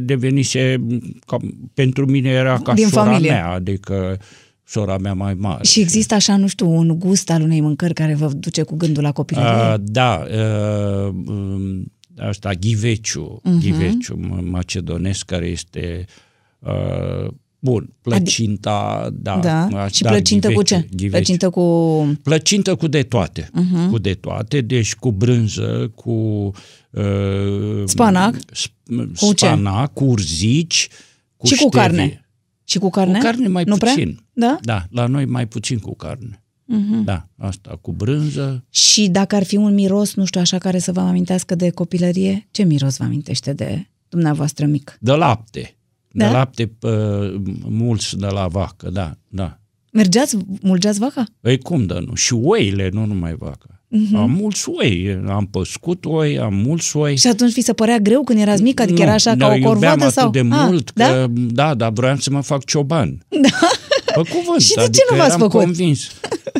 [0.00, 0.86] devenise,
[1.26, 1.36] ca,
[1.74, 3.30] pentru mine era ca Din sora familie.
[3.30, 4.18] mea, adică
[4.64, 5.64] sora mea mai mare.
[5.64, 9.02] Și există așa, nu știu, un gust al unei mâncări care vă duce cu gândul
[9.02, 9.72] la copilărie?
[9.72, 10.24] Uh, da,
[11.06, 11.14] uh,
[12.18, 13.60] asta, ghiveciu, uh-huh.
[13.60, 16.04] ghiveciu macedonesc, care este
[16.58, 17.30] uh,
[17.64, 19.16] Bun, plăcinta, Adi...
[19.22, 19.68] da.
[19.70, 19.86] da.
[19.88, 20.88] Și da, plăcintă ghivece, cu ce?
[20.96, 21.16] Ghivece.
[21.16, 21.62] Plăcintă cu...
[22.22, 23.42] Plăcintă cu de toate.
[23.42, 23.90] Uh-huh.
[23.90, 26.10] Cu de toate, deci cu brânză, cu...
[26.90, 28.36] Uh, spanac?
[28.36, 29.92] Sp- cu spanac, ce?
[29.92, 30.88] cu urzici,
[31.36, 31.70] cu Și ștevie.
[31.70, 32.28] cu carne?
[32.64, 33.18] Și cu carne?
[33.18, 34.20] Cu carne mai nu puțin.
[34.34, 34.48] Prea?
[34.48, 34.58] Da?
[34.62, 36.44] Da, la noi mai puțin cu carne.
[36.72, 37.04] Uh-huh.
[37.04, 38.64] Da, asta, cu brânză.
[38.70, 42.48] Și dacă ar fi un miros, nu știu, așa, care să vă amintească de copilărie,
[42.50, 44.96] ce miros vă amintește de dumneavoastră mic?
[45.00, 45.76] De lapte.
[46.12, 46.26] Da?
[46.26, 47.34] De lapte uh,
[47.68, 49.56] mulți de la vacă, da, da.
[49.92, 51.24] Mergeați, mulgeați vaca?
[51.40, 52.14] Păi cum de nu?
[52.14, 53.82] Și oile, nu numai vaca.
[53.96, 54.16] Uh-huh.
[54.16, 57.16] Am mulți oi, am păscut oi, am mulți oi.
[57.16, 58.80] Și atunci vi se părea greu când erați mic?
[58.80, 60.08] Adică nu, era așa ca o corvoadă?
[60.08, 60.28] sau?
[60.28, 61.26] atât de ah, mult că, da?
[61.30, 63.26] da, dar vroiam să mă fac cioban.
[63.28, 63.68] Da.
[64.14, 65.60] Pe cuvânt, și de adică ce nu v-ați făcut?
[65.60, 66.10] convins.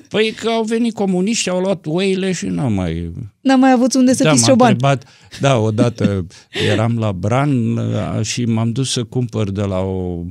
[0.08, 3.12] Păi că au venit comuniști, au luat oile și n-am mai...
[3.40, 4.70] N-am mai avut unde să da, fiți cioban.
[4.70, 5.04] Întrebat,
[5.40, 6.26] da, odată
[6.70, 7.78] eram la Bran
[8.22, 10.24] și m-am dus să cumpăr de la o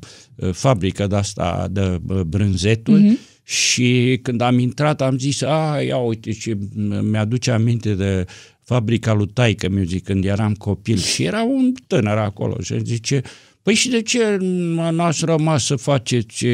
[0.52, 3.44] fabrică de asta de brânzeturi mm-hmm.
[3.44, 6.58] și când am intrat am zis, a, ia uite ce
[7.02, 8.26] mi-aduce aminte de
[8.64, 13.22] fabrica lui taică mi zic, când eram copil și era un tânăr acolo și zice,
[13.62, 14.38] Păi și de ce
[14.92, 16.46] n-ați rămas să faceți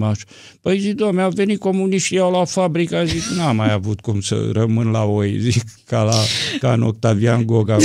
[0.00, 0.22] aș...
[0.60, 4.50] Păi zic, domnule, au venit comuniștii, iau la fabrică, zic, n-am mai avut cum să
[4.52, 6.16] rămân la oi, zic, ca, la,
[6.58, 7.82] ca în Octavian Goga cu...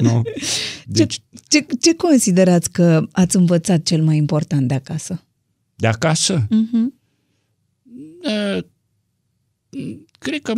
[0.00, 0.22] Nu?
[0.84, 1.20] Deci...
[1.48, 5.24] Ce, ce, ce considerați că ați învățat cel mai important de acasă?
[5.74, 6.46] De acasă?
[6.46, 6.94] Uh-huh.
[10.18, 10.52] Cred că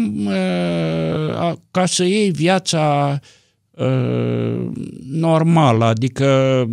[1.70, 3.28] ca să iei viața Uh,
[5.10, 6.68] normal, adică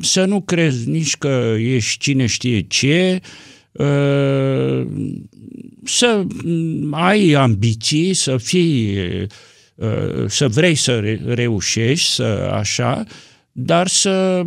[0.00, 3.20] să nu crezi nici că ești cine știe ce,
[3.72, 4.86] uh,
[5.84, 6.24] să
[6.90, 8.96] ai ambiții, să fii,
[9.74, 13.04] uh, să vrei să reușești, să așa,
[13.52, 14.42] dar să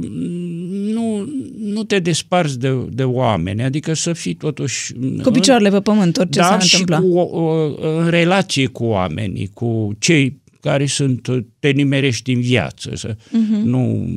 [0.70, 4.94] nu, nu te desparți de, de oameni, adică să fii totuși...
[5.22, 7.00] Cu picioarele pe pământ, orice da, s-ar întâmpla.
[7.00, 7.52] Cu, o,
[7.98, 11.28] în relație cu oamenii, cu cei care sunt,
[11.60, 13.64] te nimerești în viață, să, uh-huh.
[13.64, 14.10] nu,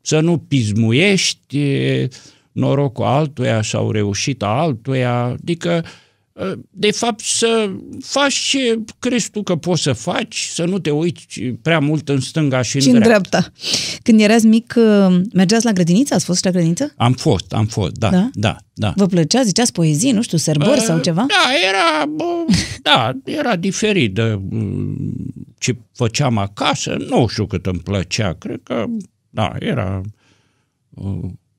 [0.00, 1.58] să nu pismuiești
[2.52, 5.84] norocul altuia sau reușita altuia, adică
[6.70, 7.70] de fapt, să
[8.02, 12.20] faci ce crezi tu că poți să faci, să nu te uiți prea mult în
[12.20, 13.28] stânga și, și în, în dreapta.
[13.38, 13.52] dreapta.
[14.02, 16.14] Când erați mic, uh, mergeați la grădiniță?
[16.14, 16.92] Ați fost la grădiniță?
[16.96, 18.16] Am fost, am fost, da, Da?
[18.18, 18.56] da, da.
[18.74, 18.92] da.
[18.96, 19.42] Vă plăcea?
[19.42, 21.26] Ziceați poezii, nu știu, sărbări Uh, sau ceva?
[21.28, 22.24] Da, era, bă,
[22.82, 24.96] da, era diferit de mm,
[25.58, 26.96] ce făceam acasă.
[27.08, 28.84] Nu știu cât îmi plăcea, cred că,
[29.30, 30.00] da, era...
[30.90, 31.18] uh,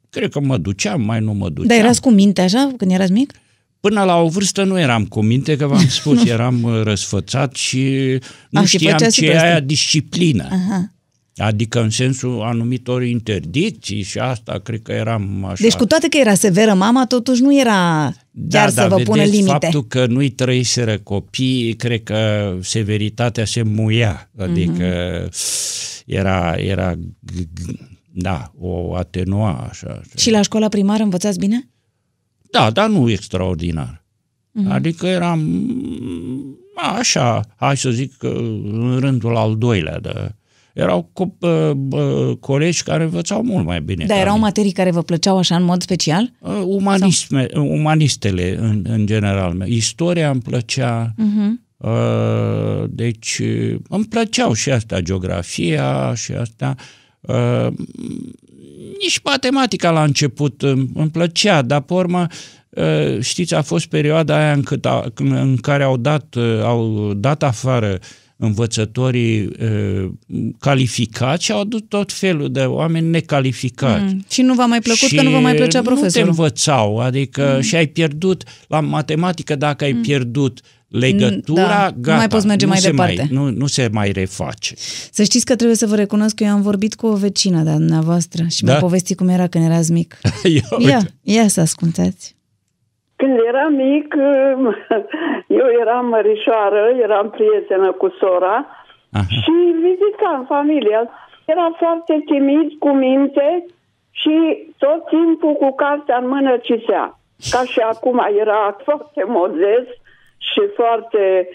[0.10, 1.68] Cred că mă duceam, mai nu mă duceam.
[1.68, 3.34] Dar erați cu minte așa când erați mic?
[3.82, 7.84] Până la o vârstă nu eram cu minte, că v-am spus, eram uh, răsfățat și
[8.50, 9.48] nu A, și știam făceați și ce pe e asta.
[9.50, 10.44] aia disciplină.
[10.52, 10.92] Aha.
[11.36, 15.62] Adică în sensul anumitor interdicții și asta, cred că eram așa.
[15.64, 18.12] Deci cu toate că era severă mama, totuși nu era
[18.50, 19.52] chiar să vă pună Da, vedeți, limite.
[19.62, 24.30] faptul că nu-i trăiseră copii, cred că severitatea se muia.
[24.38, 25.32] Adică Mhm.
[26.06, 30.02] era, era, g- g- da, o atenua așa.
[30.18, 31.70] Și la școala primară învățați bine?
[32.52, 34.04] Da, dar nu extraordinar.
[34.52, 34.66] Mhm.
[34.68, 34.72] Mm-hmm.
[34.74, 35.42] Adică eram
[36.76, 38.28] a, așa, hai să zic, că
[38.72, 40.00] în rândul al doilea.
[40.00, 40.36] De,
[40.74, 44.06] erau co- bă, bă, colegi care învățau mult mai bine.
[44.06, 44.46] Dar ca erau mine.
[44.46, 46.32] materii care vă plăceau așa în mod special?
[46.40, 49.64] Uh, Umanisme, umanistele în, în general.
[49.68, 51.66] Istoria îmi plăcea, Mhm.
[51.78, 56.78] uh, deci uh, îmi plăceau și astea, geografia și astea.
[57.22, 57.68] Uh,
[59.02, 62.28] nici matematica la început îmi, îmi plăcea, dar pe urmă
[62.70, 67.14] uh, știți, a fost perioada aia în, cât a, în care au dat, uh, au
[67.14, 68.00] dat afară
[68.38, 70.10] învățătorii uh,
[70.60, 74.14] calificați și au adus tot felul de oameni necalificați.
[74.14, 74.26] Mm.
[74.30, 76.30] Și nu v-a mai plăcut că nu vă mai plăcea nu te profesorul?
[76.30, 77.62] învățau, adică mm.
[77.62, 80.62] și ai pierdut, la matematică dacă ai pierdut
[80.92, 83.28] legătura, Mm, da, nu gata, mai poți merge mai se departe.
[83.30, 84.74] Mai, nu, nu se mai reface.
[85.12, 87.74] Să știți că trebuie să vă recunosc că eu am vorbit cu o vecină de-a
[87.84, 88.72] dumneavoastră și Da?
[88.72, 90.18] mi-a povestit cum era când erați mic.
[90.44, 92.36] Eu, Ia, ia să ascultați.
[93.16, 94.08] Când eram mic,
[95.62, 98.56] eu eram mărișoară, eram prietenă cu sora
[99.12, 99.26] Aha.
[99.42, 99.56] și
[99.88, 101.02] vizitam familia.
[101.46, 103.66] Era foarte timid, cu minte
[104.12, 104.36] și
[104.78, 107.20] tot timpul cu cartea în mână citea.
[107.54, 110.01] Ca și acum era foarte modest
[110.50, 111.50] și foarte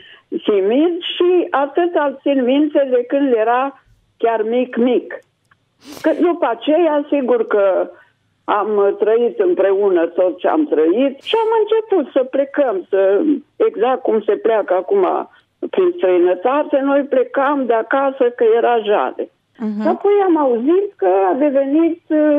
[0.44, 3.82] timid și atât al țin minte de când era
[4.16, 5.18] chiar mic-mic.
[6.02, 7.90] Că după aceea, sigur că
[8.44, 13.20] am trăit împreună tot ce am trăit și am început să plecăm, să,
[13.56, 15.28] exact cum se pleacă acum
[15.70, 19.24] prin străinătate, noi plecam de acasă că era jale.
[19.24, 19.86] Uh-huh.
[19.86, 22.38] Apoi am auzit că a devenit uh,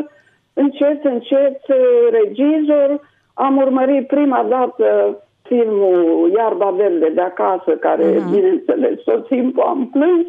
[0.54, 1.78] încet, încet uh,
[2.12, 3.00] regizor.
[3.34, 8.32] Am urmărit prima dată filmul Iarba Verde de acasă, care, uh-huh.
[8.32, 10.26] bineînțeles, tot timpul am plâns,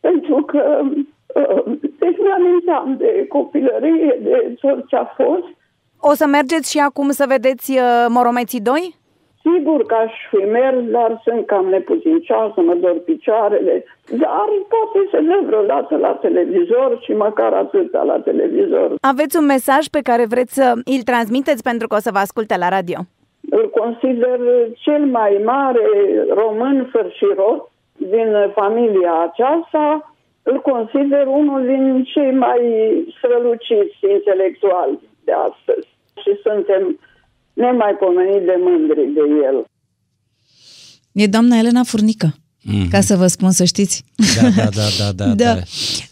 [0.00, 0.80] pentru că
[1.34, 1.62] uh,
[1.98, 5.48] deci mi-aminteam de copilărie, de tot ce a fost.
[6.00, 8.98] O să mergeți și acum să vedeți uh, Moromeții 2?
[9.42, 15.20] Sigur că aș fi mers, dar sunt cam neputincioasă, mă dor picioarele, dar poate să
[15.20, 18.94] dă vreodată la televizor și măcar atâta la televizor.
[19.00, 22.56] Aveți un mesaj pe care vreți să îl transmiteți pentru că o să vă asculte
[22.56, 22.98] la radio.
[23.50, 24.38] Îl consider
[24.84, 25.86] cel mai mare
[26.34, 27.60] român fărșiros
[27.96, 32.60] din familia aceasta, îl consider unul din cei mai
[33.16, 35.88] străluciți intelectuali de astăzi
[36.22, 36.98] și suntem
[37.52, 39.64] nemaipomenit de mândri de el.
[41.12, 42.28] E doamna Elena Furnică,
[42.62, 42.88] Mhm.
[42.88, 44.04] ca să vă spun să știți.
[44.40, 45.34] Da, da, da, da, da.
[45.44, 45.58] Da.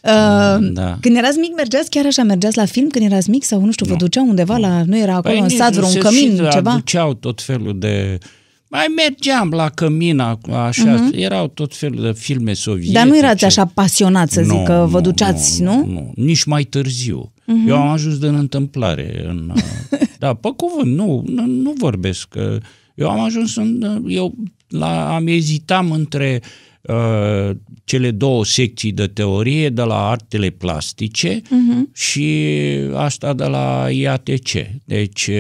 [0.03, 0.57] da.
[0.57, 0.97] Uh, Da.
[1.01, 2.23] Când erați mic, mergeați chiar așa?
[2.23, 3.99] Mergeați la film când erați mic sau nu știu, vă Nu.
[3.99, 4.83] duceau undeva la...
[4.87, 6.71] Nu era acolo în nici sat nu vreun se cămin, și ceva?
[6.71, 8.19] aduceau tot felul de...
[8.71, 11.17] Mai mergeam la cămin, ac- așa, uh-huh.
[11.19, 12.99] erau tot felul de filme sovietice.
[12.99, 13.07] Mhm.
[13.09, 15.77] Dar nu erați așa pasionat să zic că vă duceați, nu?
[15.77, 17.33] Nu, nu, nici mai târziu.
[17.43, 17.69] Uh-huh.
[17.69, 19.25] Eu am ajuns din întâmplare.
[19.29, 19.63] În, uh,
[20.19, 22.29] da, pe cuvânt, nu, nu, nu vorbesc.
[22.29, 22.59] că
[22.95, 24.03] Eu am ajuns în...
[24.09, 24.35] Eu
[24.69, 26.41] la, am ezitam între
[26.81, 27.51] uh,
[27.85, 31.93] cele două secții de teorie, de la artele plastice uh-huh.
[31.95, 32.47] și
[32.95, 34.51] asta de la IATC.
[34.85, 35.31] Deci,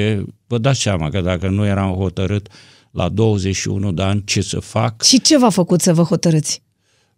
[0.46, 2.48] vă dați seama că dacă nu eram hotărât
[2.90, 6.62] la 21 de ani ce să fac, Și ce v-a făcut să vă hotărâți?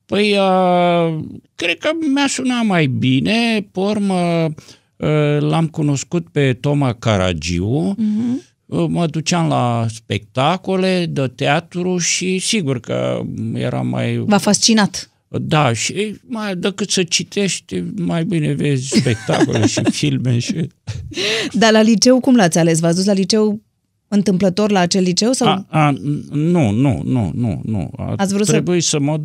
[0.07, 1.19] Păi, uh,
[1.55, 3.69] cred că mi-a sunat mai bine.
[3.73, 4.45] Pe urmă,
[4.97, 7.95] uh, l-am cunoscut pe Toma Caragiu.
[7.95, 8.50] Uh-huh.
[8.89, 13.21] Mă duceam la spectacole de teatru și sigur că
[13.55, 14.17] era mai...
[14.17, 15.11] V-a fascinat?
[15.29, 20.67] Da, și mai decât să citești, mai bine vezi spectacole și filme și...
[21.53, 22.81] Dar la liceu cum l-ați ales?
[22.81, 23.61] V-ați dus la liceu
[24.09, 25.33] întâmplător la acel liceu?
[25.33, 25.49] Sau...
[25.49, 25.91] A, a,
[26.31, 27.91] nu, nu, nu, nu, nu.
[27.97, 28.89] A Ați vrut să- trebuit să...
[28.89, 29.21] să mă...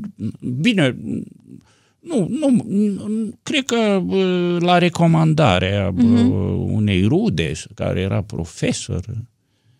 [0.59, 0.95] Bine,
[1.99, 6.15] nu, nu, nu, cred că bă, la recomandarea Mhm.
[6.15, 6.73] uh-huh.
[6.73, 9.03] unei rude care era profesor.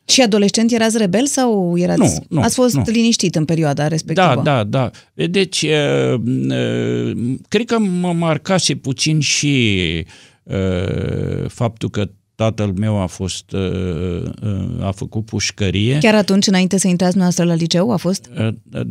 [0.06, 2.00] Și adolescent erați rebel sau erați...
[2.00, 2.84] Nu, nu, Ați fost nu.
[2.86, 4.42] liniștit în perioada respectivă?
[4.44, 4.92] Da, da, da.
[5.26, 10.06] Deci, uh, uh, cred că mă marcase puțin și
[10.44, 15.98] uh, faptul că tatăl meu a fost, uh, uh, a făcut pușcărie.
[15.98, 18.30] Chiar atunci, înainte să intrați noastră la liceu, a fost?
[18.40, 18.82] Uh, uh,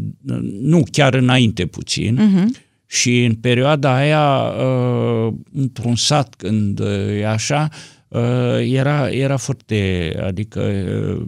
[0.61, 2.19] Nu, chiar înainte puțin.
[2.19, 2.63] Uh-huh.
[2.87, 7.94] Și în perioada aia, uh, într-un sat, când uh, e așa, uh,
[8.61, 11.25] era, era foarte, adică uh,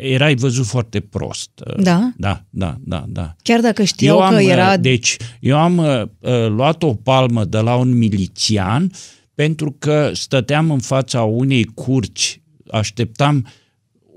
[0.00, 1.50] erai văzut foarte prost.
[1.66, 2.12] Uh, Da?
[2.16, 3.34] Da, da, da, da.
[3.42, 4.76] Chiar dacă știau am, că uh, era...
[4.76, 8.90] Deci, eu am uh, uh, luat o palmă de la un milițian
[9.34, 13.46] pentru că stăteam în fața unei curci, așteptam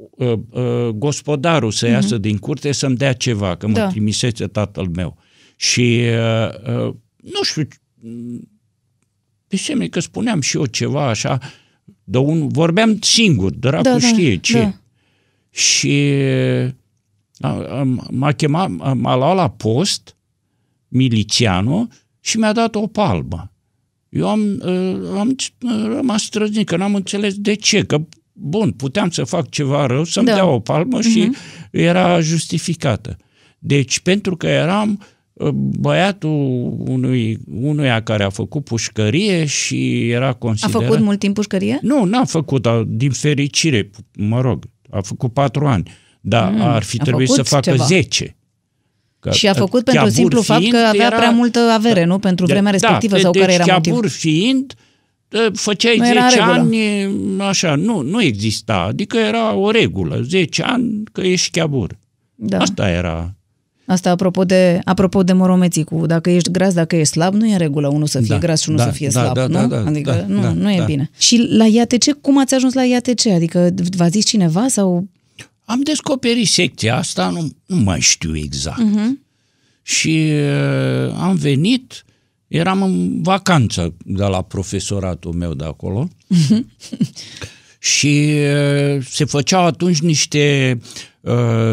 [0.10, 3.82] uh, uh, gospodarul să iasă din curte să-mi dea ceva, că mă Mhm.
[3.82, 3.88] Da.
[3.90, 5.18] trimisese tatăl meu.
[5.56, 6.94] Și, uh, uh,
[7.24, 7.68] nu știu,
[9.48, 11.40] pe semne că spuneam și eu ceva așa,
[12.04, 14.60] de un, vorbeam singur, dracu Da, da, știe ce.
[14.60, 14.74] da.
[15.50, 16.14] Și
[17.40, 20.16] a, a, m-a chemat, m-a luat la post,
[20.88, 21.88] milițianul,
[22.20, 23.52] și mi-a dat o palmă.
[24.10, 28.02] Eu am, uh, am uh, rămas străznic, că n-am înțeles de ce, că
[28.34, 30.34] bun, puteam să fac ceva rău, să-mi Da.
[30.34, 31.32] dea o palmă și
[31.72, 33.18] era justificată.
[33.60, 35.06] Deci, pentru că eram uh,
[35.54, 40.82] băiatul unui, unuia care a făcut pușcărie și era A considerat...
[40.82, 41.80] făcut mult timp pușcărie?
[41.82, 46.84] Nu, n-a făcut, a, din fericire, mă rog, a făcut patru ani, dar mm, ar
[46.84, 47.84] fi a trebuit să făcut facă ceva.
[47.84, 48.36] zece.
[49.20, 52.20] Că, Și a făcut chiabur pentru simplu fapt fiind, că avea prea multă avere, nu?
[52.20, 54.10] Pentru vremea respectivă da, sau deci care era chiabur motivul?
[54.10, 54.74] fiind,
[55.34, 56.60] ă, făceai Nu era în 10 regulă.
[56.60, 61.98] ani, așa, nu, nu exista, adică era o regulă, 10 ani că ești chiabur.
[62.36, 62.58] Da.
[62.58, 63.37] Asta era.
[63.88, 67.52] Asta apropo de, apropo de moromeții cu dacă ești gras, dacă ești slab, nu e
[67.52, 69.48] în regulă unul să fie Da, gras și unul da, să fie da, slab, da,
[69.48, 69.54] nu?
[69.54, 70.84] da, da, adică da, nu, da, nu e da.
[70.84, 71.10] bine.
[71.18, 73.26] Și la IATC, cum ați ajuns la IATC?
[73.26, 75.08] Adică v-a zis cineva sau...
[75.66, 78.80] Am descoperit secția asta, nu, nu mai știu exact.
[78.80, 79.20] Mhm.
[79.82, 82.06] Și uh, am venit,
[82.48, 86.10] eram în vacanță de la profesoratul meu de acolo
[87.80, 88.32] și
[88.96, 91.08] uh, se făceau atunci niște uh,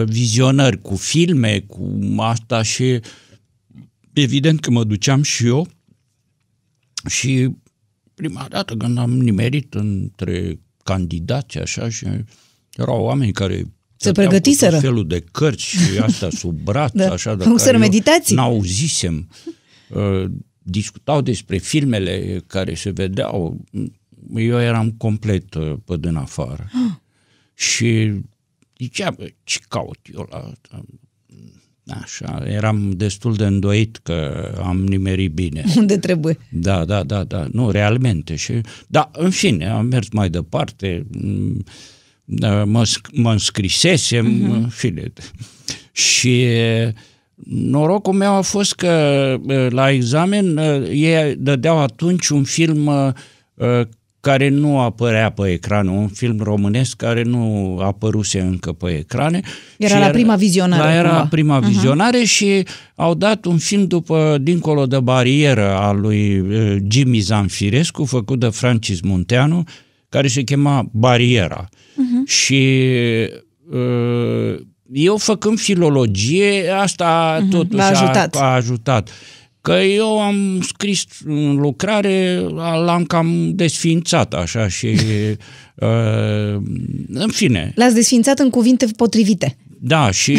[0.04, 3.00] vizionări cu filme, cu asta și
[4.12, 5.68] evident că mă duceam și eu
[7.08, 7.48] și
[8.14, 12.06] prima dată când am nimerit între candidați așa și
[12.72, 13.64] erau oameni care
[13.96, 14.72] stăteau cu pregătiseră.
[14.72, 17.12] tot felul de cărți și asta sub braț, Da.
[17.12, 18.34] așa, de Făcuseră care eu meditații.
[18.36, 19.28] N-auzisem.
[19.88, 20.24] Uh,
[20.58, 23.64] discutau despre filmele care se vedeau.
[24.34, 26.70] Eu eram complet uh, pe din afară.
[27.54, 28.12] și
[28.78, 30.84] zicea, bă, ce caut eu la asta?
[31.86, 35.64] Așa, eram destul de îndoit că am nimerit bine.
[35.76, 36.38] Unde trebuie?
[36.50, 38.34] Da, da, da, da, nu, realmente.
[38.34, 38.52] Și,
[38.86, 41.64] da, în fine, am mers mai departe, m,
[42.24, 44.68] da, mă, sc- mă înscrisesem, uh-huh.
[44.68, 45.12] fine.
[45.92, 46.46] Și
[47.46, 48.88] norocul meu a fost că
[49.46, 52.86] eh, la examen eh, ei dădeau atunci un film
[53.54, 53.86] eh,
[54.24, 59.40] care nu apărea pe ecran, un film românesc care nu apăruse încă pe ecrane.
[59.78, 61.26] Era Și la prima vizionare, La era cumva.
[61.30, 67.18] prima vizionare și au dat un film după Dincolo de barieră al lui eh, Jimmy
[67.18, 69.64] Zanfirescu, făcut de Francis Munteanu,
[70.08, 71.68] care se chema Bariera.
[72.26, 72.64] Și
[73.72, 74.56] eh,
[74.92, 78.36] eu făcând filologie, asta totuși l-a ajutat.
[78.36, 79.10] A, a ajutat.
[79.64, 82.38] Că eu am scris în lucrare,
[82.84, 84.86] l-am cam desfințat așa și
[85.74, 86.60] uh,
[87.08, 89.56] în fine, L-ați desfințat în cuvinte potrivite.
[89.80, 90.36] da, și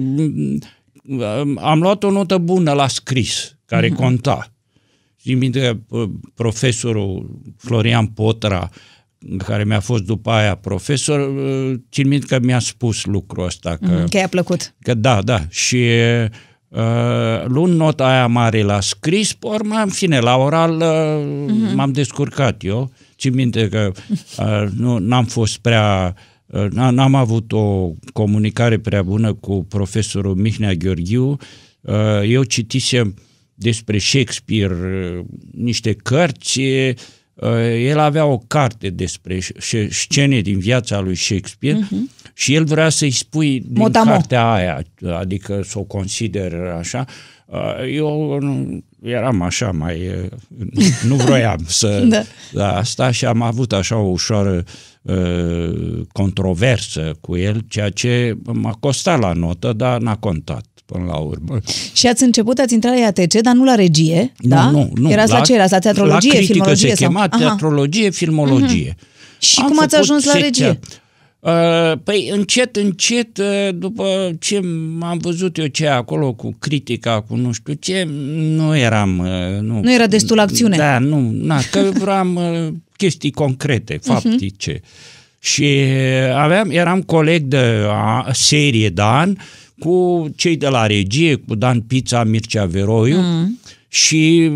[0.00, 0.58] mm,
[1.70, 4.52] am luat o notă bună la scris, care conta.
[5.20, 8.70] Și minte că uh, profesorul Florian Potra,
[9.46, 14.04] care mi-a fost după aia profesor, uh, țin minte că mi-a spus lucrul ăsta, că,
[14.10, 14.74] Că i-a plăcut.
[14.82, 16.30] că da, da, și uh,
[17.46, 22.64] luând nota aia mare la scris, pe urmă, în fine, la oral uh, m-am descurcat
[22.64, 22.92] eu.
[23.18, 23.92] Țin minte că
[24.38, 26.14] uh, nu, n-am fost prea
[26.46, 31.36] uh, n- n-am avut o comunicare prea bună cu profesorul Mihnea Gheorghiu.
[31.80, 31.94] Uh,
[32.24, 33.14] Eu citisem
[33.54, 36.94] despre Shakespeare uh, niște cărți, uh,
[37.76, 42.32] el avea o carte despre sc- scene din viața lui Shakespeare uh-huh.
[42.34, 44.10] și el vrea să-i spui din Motamo.
[44.10, 44.82] cartea aia,
[45.12, 47.04] adică să o consider așa.
[47.46, 50.08] Uh, Eu nu- eram așa mai...
[50.08, 50.76] uh,
[51.08, 52.04] Nu vroiam să...
[52.08, 52.22] Da.
[52.52, 54.64] da, asta și am avut așa o ușoară
[55.02, 61.16] uh, controversă cu el, ceea ce m-a costat la notă, dar n-a contat până la
[61.16, 61.58] urmă.
[61.92, 64.70] Și ați început, ați intrat la IATC, dar nu la regie, Nu, da?
[64.70, 65.10] nu, nu.
[65.10, 65.54] Erați la, ce?
[65.54, 66.88] Erați la teatrologie, la critică filmologie?
[66.88, 67.08] se sau?
[67.08, 67.38] chema Aha.
[67.38, 68.96] teatrologie, filmologie.
[69.38, 70.78] Și Am cum ați făcut ajuns la secția- regie?
[71.40, 74.56] Uh, Păi încet, încet, uh, după ce
[75.00, 78.04] am văzut eu ce e acolo cu critica, cu nu știu ce,
[78.56, 79.18] nu eram...
[79.18, 80.76] uh, Nu, Nu era destul acțiune.
[80.76, 84.80] Da, nu, na, că vreau uh, chestii concrete, faptice.
[85.38, 89.38] Și uh, aveam, eram coleg de a, serie Dan
[89.78, 93.58] cu cei de la regie, cu Dan Pizza, Mircea Veroiu, mm.
[93.88, 94.50] și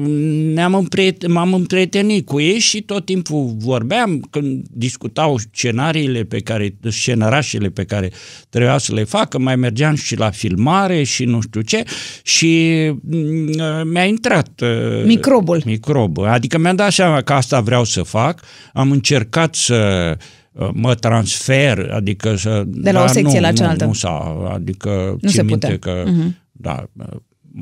[0.55, 6.75] ne-am împriet, m-am împrietenit cu ei și tot timpul vorbeam când discutau scenariile pe care,
[6.89, 8.11] scenarașele pe care
[8.49, 11.83] trebuia să le facă, mai mergeam și la filmare și nu știu ce
[12.23, 15.63] și mm, mi-a intrat uh, Microbul.
[15.65, 16.27] microbul.
[16.27, 18.43] Adică mi-am dat seama că asta vreau să fac,
[18.73, 20.25] am încercat să uh,
[20.73, 22.63] mă transfer, adică să...
[22.67, 23.83] De la o dar secție nu, la cealaltă.
[23.85, 24.89] Nu, nu s-a, adică
[25.21, 25.95] Nu țin se minte putea.
[25.95, 26.37] că, Mhm.
[26.53, 26.85] da,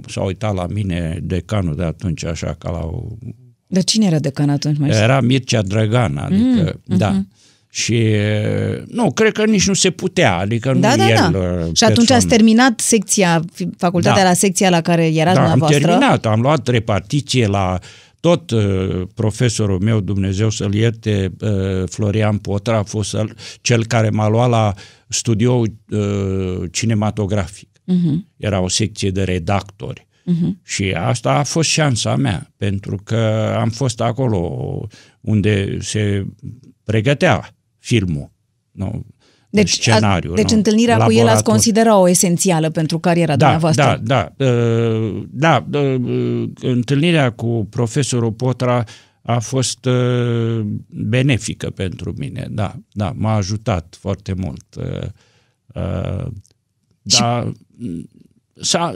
[0.06, 3.02] s-a uitat la mine decanul de atunci așa ca la o...
[3.66, 4.78] Dar cine era decan atunci?
[4.78, 5.02] Mai știu?
[5.02, 7.08] Era Mircea Drăgan, adică, Mm, da.
[7.10, 7.28] mhm.
[7.72, 8.04] Și
[8.86, 11.38] nu, cred că nici nu se putea, adică Da, nu da, el da.
[11.38, 11.44] uh,
[11.76, 12.14] Și atunci persoană.
[12.22, 13.42] ați terminat secția,
[13.76, 14.28] facultatea Da.
[14.28, 15.86] la secția la care erați Da, am dumneavoastră.
[15.88, 17.78] terminat, am luat repartiție la
[18.20, 24.10] tot uh, profesorul meu, Dumnezeu să-l ierte, uh, Florian Potra, a fost el- cel care
[24.10, 24.74] m-a luat la
[25.08, 27.68] studioul uh, cinematografic.
[27.84, 28.26] Mhm.
[28.36, 30.06] Era o secție de redactori.
[30.26, 30.62] Uh-huh.
[30.62, 33.16] Și asta a fost șansa mea, pentru că
[33.58, 34.38] am fost acolo
[35.20, 36.26] unde se
[36.84, 38.30] pregătea filmul.
[38.70, 39.06] Nu?
[39.50, 40.32] Deci, scenariu.
[40.32, 40.56] a, deci nu?
[40.56, 41.52] întâlnirea cu el ați Laborator.
[41.52, 44.00] considera-o esențială pentru cariera Da, dumneavoastră.
[44.02, 48.84] da, da, uh, da, uh, întâlnirea cu profesorul Potra
[49.22, 54.64] a fost uh, benefică pentru mine, da, da, m-a ajutat foarte mult.
[54.76, 55.08] Uh,
[55.74, 56.26] uh,
[57.02, 57.52] Da,
[58.54, 58.94] s-a,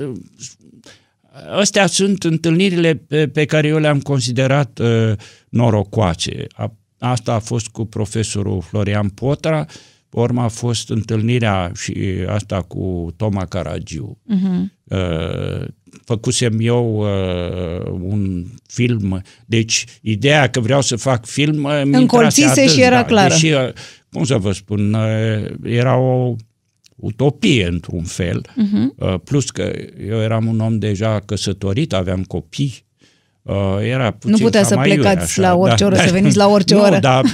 [1.60, 5.12] astea sunt întâlnirile pe, pe care eu le-am considerat uh,
[5.48, 6.46] norocoase.
[6.52, 9.72] A, asta a fost cu profesorul Florian Potra, pe
[10.20, 11.94] urmă a fost întâlnirea și
[12.26, 14.18] asta cu Toma Caragiu.
[14.34, 14.72] Uh-huh.
[14.84, 15.66] Uh,
[16.04, 22.40] făcusem eu uh, un film, deci ideea că vreau să fac film uh, mi Încolțise
[22.40, 23.28] intrase adânc, și era da, clară.
[23.28, 23.68] Deși, uh,
[24.12, 26.34] cum să vă spun, uh, era o
[26.96, 29.22] utopie într-un fel, uh-huh.
[29.24, 29.72] plus că
[30.08, 32.84] eu eram un om deja căsătorit, aveam copii,
[33.42, 36.48] uh, era puțin Nu putea cam să aiurea, plecați la orice oră, să veniți la
[36.48, 36.98] orice nu, oră.
[36.98, 37.24] dar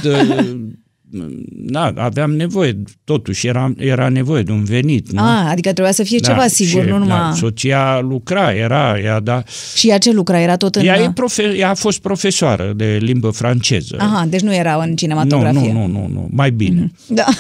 [1.13, 5.13] uh, da, aveam nevoie, totuși era, era nevoie de un venit.
[5.13, 5.23] Nu?
[5.23, 7.19] Ah, adică trebuia să fie ceva sigur, și, nu numai...
[7.19, 9.43] Da, soția lucra, era, ea, da,
[9.75, 10.41] Și ea ce lucra?
[10.41, 10.85] Era tot în...
[10.85, 13.97] ea, e profe, ea a fost profesoară de limbă franceză.
[13.99, 15.73] Aha, deci nu era în nu, cinematografie.
[15.73, 16.93] nu, nu, nu, nu, mai bine.
[17.07, 17.25] Da.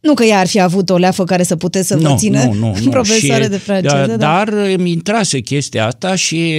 [0.00, 2.50] Nu că ea ar fi avut o leafă care să puteți să vă țină
[2.90, 3.94] profesoare Și, de franceză.
[3.96, 4.16] da, da.
[4.16, 6.52] Dar îmi intrase chestia asta și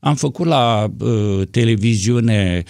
[0.00, 2.64] am făcut la uh, televiziune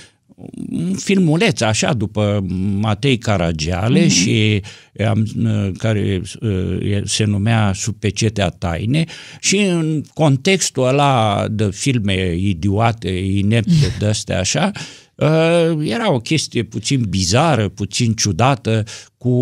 [0.70, 2.44] un filmuleț așa după
[2.78, 4.08] Matei Caragiale Mhm.
[4.08, 4.12] uh-huh.
[4.12, 4.62] și
[5.06, 9.04] am, uh, care uh, se numea Sub pecetea taine
[9.40, 14.72] și în contextul ăla de filme idiote, inepte de astea așa,
[15.16, 18.84] Uh, era o chestie puțin bizară, puțin ciudată,
[19.18, 19.32] cu,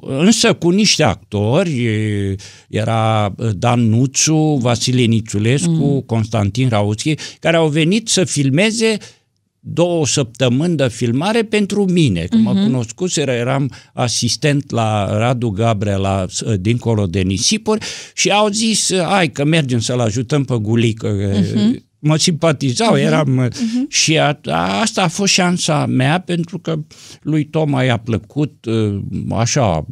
[0.00, 2.34] însă cu niște actori, e,
[2.68, 6.00] era Dan Nuțu, Vasile Nițulescu, mm.
[6.00, 8.96] Constantin Rauschi, care au venit să filmeze
[9.68, 12.24] două săptămâni de filmare pentru mine.
[12.24, 12.54] Când mm-hmm.
[12.54, 16.26] mă cunoscuseră, eram asistent la Radu Gabrea la
[16.60, 21.16] Dincolo de Nisipuri și au zis, hai că mergem să-l ajutăm pe Gulică.
[21.16, 23.88] Mm-hmm mă simpatizau, uh-huh, eram uh-huh.
[23.88, 26.78] și a, a, asta a fost șansa mea pentru că
[27.22, 28.66] lui Toma i-a plăcut
[29.30, 29.86] așa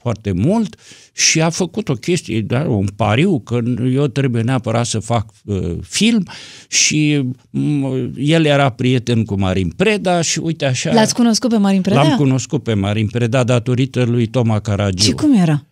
[0.00, 0.76] foarte mult
[1.12, 3.60] și a făcut o chestie, da, un pariu că
[3.92, 6.28] eu trebuie neapărat să fac uh, film
[6.68, 10.92] și m- el era prieten cu Marin Preda și uite așa...
[10.92, 12.02] L-ați cunoscut pe Marin Preda?
[12.02, 15.04] L-am cunoscut pe Marin Preda datorită lui Toma Caragiu.
[15.04, 15.64] Și cum era?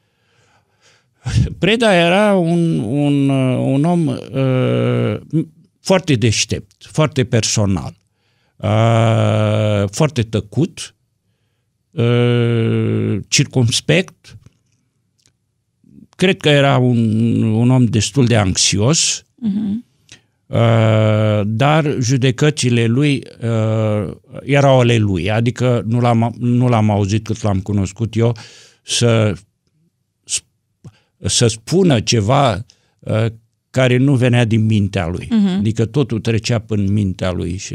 [1.59, 5.45] Preda era un, un, un om uh,
[5.81, 7.95] foarte deștept, foarte personal,
[8.57, 10.96] uh, foarte tăcut, uh,
[13.29, 14.39] circumspect.
[16.17, 19.75] Cred că era un, un om destul de anxios, uh-huh.
[20.47, 27.43] uh, dar judecățile lui uh, erau ale lui, adică nu l-am, nu l-am auzit cât
[27.43, 28.37] l-am cunoscut eu
[28.83, 29.35] să
[31.19, 32.67] să spună ceva
[32.99, 33.27] uh,
[33.71, 35.27] care nu venea din mintea lui.
[35.27, 35.59] Uh-huh.
[35.59, 37.75] Adică totul trecea prin mintea lui și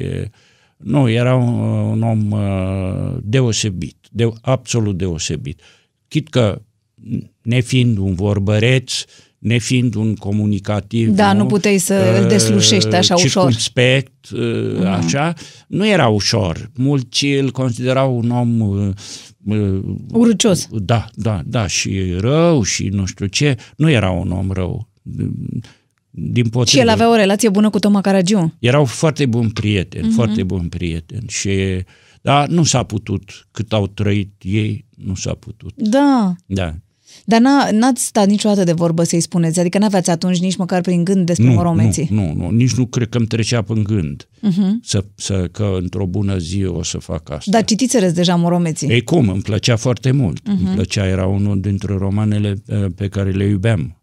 [0.78, 5.62] nu, era un, un om uh, deosebit, de, absolut deosebit.
[6.07, 6.62] Chit că
[7.41, 8.93] nefiind un vorbăreț,
[9.38, 11.09] nefiind un comunicativ.
[11.09, 13.28] Da, nu puteai să îl deslușești așa ușor.
[13.30, 15.34] Circumspect, uh, așa,
[15.68, 16.72] nu era ușor.
[16.76, 18.93] Mulți îl considerau un om uh,
[19.45, 19.80] uh,
[20.12, 20.68] Urâcios.
[20.72, 23.55] Da, da, da, și rău și nu știu ce.
[23.76, 24.89] Nu era un om rău.
[26.09, 26.66] Din potrivă.
[26.66, 28.53] Și el avea o relație bună cu Toma Caragiu.
[28.59, 30.16] Erau foarte buni prieteni, uh-huh.
[30.16, 31.26] foarte buni prieteni.
[31.28, 31.49] Și,
[32.22, 35.74] dar nu s-a putut, cât au trăit ei, nu s-a putut.
[35.76, 36.36] Da.
[36.46, 36.76] Da.
[37.26, 39.60] Dar n-a, n-ați stat niciodată de vorbă să-i spuneți?
[39.60, 42.08] Adică n-aveați atunci nici măcar prin gând despre nu, moromeții?
[42.12, 44.72] Nu, nu, nu, nici nu cred că îmi trecea prin gând uh-huh.
[44.84, 47.52] să, să, că într-o bună zi o să fac asta.
[47.52, 48.88] Dar citiți deja moromeții?
[48.88, 50.40] Ei cum, îmi plăcea foarte mult.
[50.42, 50.66] Uh-huh.
[50.66, 54.01] Îmi plăcea, era unul dintre romanele uh, pe care le iubeam.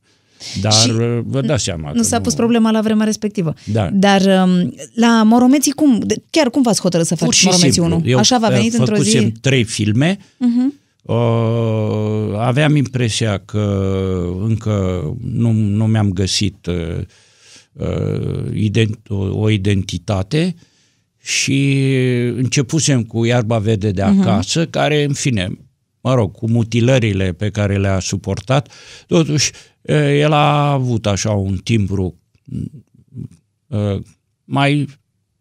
[0.61, 0.93] Dar și
[1.24, 1.93] vă dați seama.
[1.95, 2.22] Nu s-a nu...
[2.22, 3.55] pus problema la vremea respectivă.
[3.64, 3.91] Da.
[3.93, 6.07] Dar um, la Moromeții cum?
[6.30, 8.03] Chiar cum v-ați hotărât să faceți Moromeții 1?
[8.05, 9.32] Eu Așa v-a venit într-o zi?
[9.41, 10.16] trei filme.
[10.16, 10.86] Uh-huh.
[11.03, 13.95] Uh, aveam impresia că
[14.41, 17.01] încă nu, nu mi-am găsit uh,
[18.55, 20.55] ident, o, o identitate
[21.22, 21.78] și
[22.36, 24.70] începusem cu Iarba Vede de acasă, uh-huh.
[24.70, 25.59] care, în fine,
[26.01, 28.72] mă rog, cu mutilările pe care le-a suportat,
[29.07, 29.51] totuși
[29.95, 32.14] el a avut așa un timbru
[34.45, 34.89] mai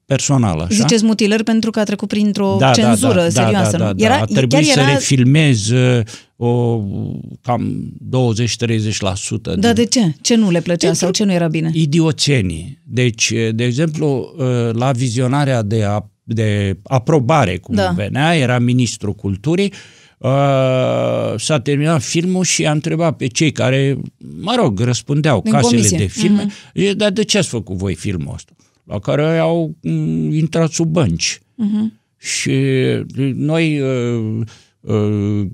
[0.07, 0.59] personal.
[0.59, 0.67] Așa?
[0.69, 3.77] Ziceți mutilări pentru că a trecut printr-o da, cenzură da, da, serioasă.
[3.77, 4.21] Da, da, da, era, da.
[4.21, 4.85] A trebuit era...
[4.85, 5.71] să refilmez
[6.35, 6.81] o
[7.41, 7.93] cam
[9.53, 9.55] 20-30%.
[9.57, 10.15] Da, de ce?
[10.21, 11.71] Ce nu le plăcea sau ce nu era bine?
[11.73, 12.81] Idioțenii.
[12.83, 14.35] Deci, de exemplu,
[14.71, 17.93] la vizionarea de, a, de aprobare, cum da.
[17.95, 19.97] venea, era ministrul culturii, Uh,
[21.37, 23.97] s-a terminat filmul și a întrebat pe cei care,
[24.39, 25.97] mă rog, răspundeau Din casele comisie.
[25.97, 26.95] de filme, uh-huh.
[26.95, 28.51] dar de ce ați făcut voi filmul ăsta?
[28.83, 31.39] La care au um, intrat sub bănci.
[31.39, 31.93] Uh-huh.
[32.17, 32.53] Și
[33.33, 34.41] noi uh,
[34.79, 35.47] uh,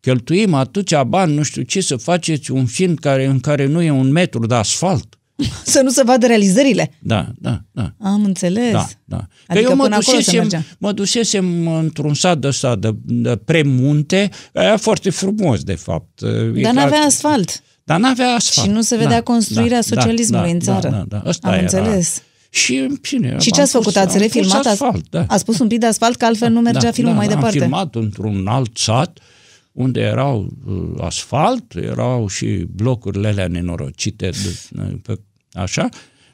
[0.00, 3.90] cheltuim atâția bani, nu știu ce, să faceți un film care, în care nu e
[3.90, 5.17] un metru de asfalt.
[5.64, 6.90] Să nu se vadă realizările.
[6.98, 7.92] Da, da, da.
[8.00, 8.72] Am înțeles.
[8.72, 9.16] Da, da.
[9.16, 14.76] Că adică eu mă dusesem, mă dusesem într-un sat de ăsta de, de premunte, era
[14.76, 16.20] foarte frumos, de fapt.
[16.62, 17.62] Dar n-avea asfalt.
[17.84, 18.66] Dar n-avea asfalt.
[18.66, 20.88] Și nu se vedea da, construirea da, socialismului da, în țară.
[20.88, 21.30] Da, da, da.
[21.30, 21.62] Asta Am era.
[21.62, 22.22] înțeles.
[22.50, 23.96] Și, bine, și ce ați făcut?
[23.96, 24.66] Ați refilmat?
[24.66, 25.24] Asfalt, da.
[25.28, 27.28] Ați pus un pic de asfalt, că altfel da, nu mergea da, filmul da, mai
[27.28, 27.56] da, departe.
[27.58, 29.18] Am filmat într-un alt sat,
[29.78, 35.20] unde erau uh, asfalt, erau și blocurile alea nenorocite, de, pe,
[35.52, 35.88] așa,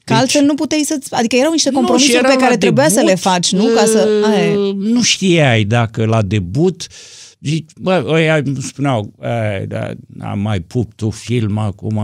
[0.04, 3.02] Că deci, altfel nu puteai să Adică erau niște compromisuri nu, pe care trebuia debut,
[3.02, 3.64] să le faci, nu?
[3.74, 4.08] Ca să...
[4.24, 4.54] Aia.
[4.76, 6.86] Nu știai dacă la debut
[7.40, 9.12] zici, bă, ăia îmi spuneau,
[9.66, 9.90] da,
[10.20, 12.00] am mai pup tu film acum,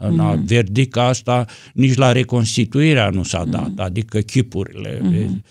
[0.00, 0.44] mm-hmm.
[0.44, 1.44] verdica asta
[1.74, 3.84] nici la reconstituirea nu s-a dat, mm-hmm.
[3.84, 5.00] adică chipurile.
[5.00, 5.42] Mm-hmm.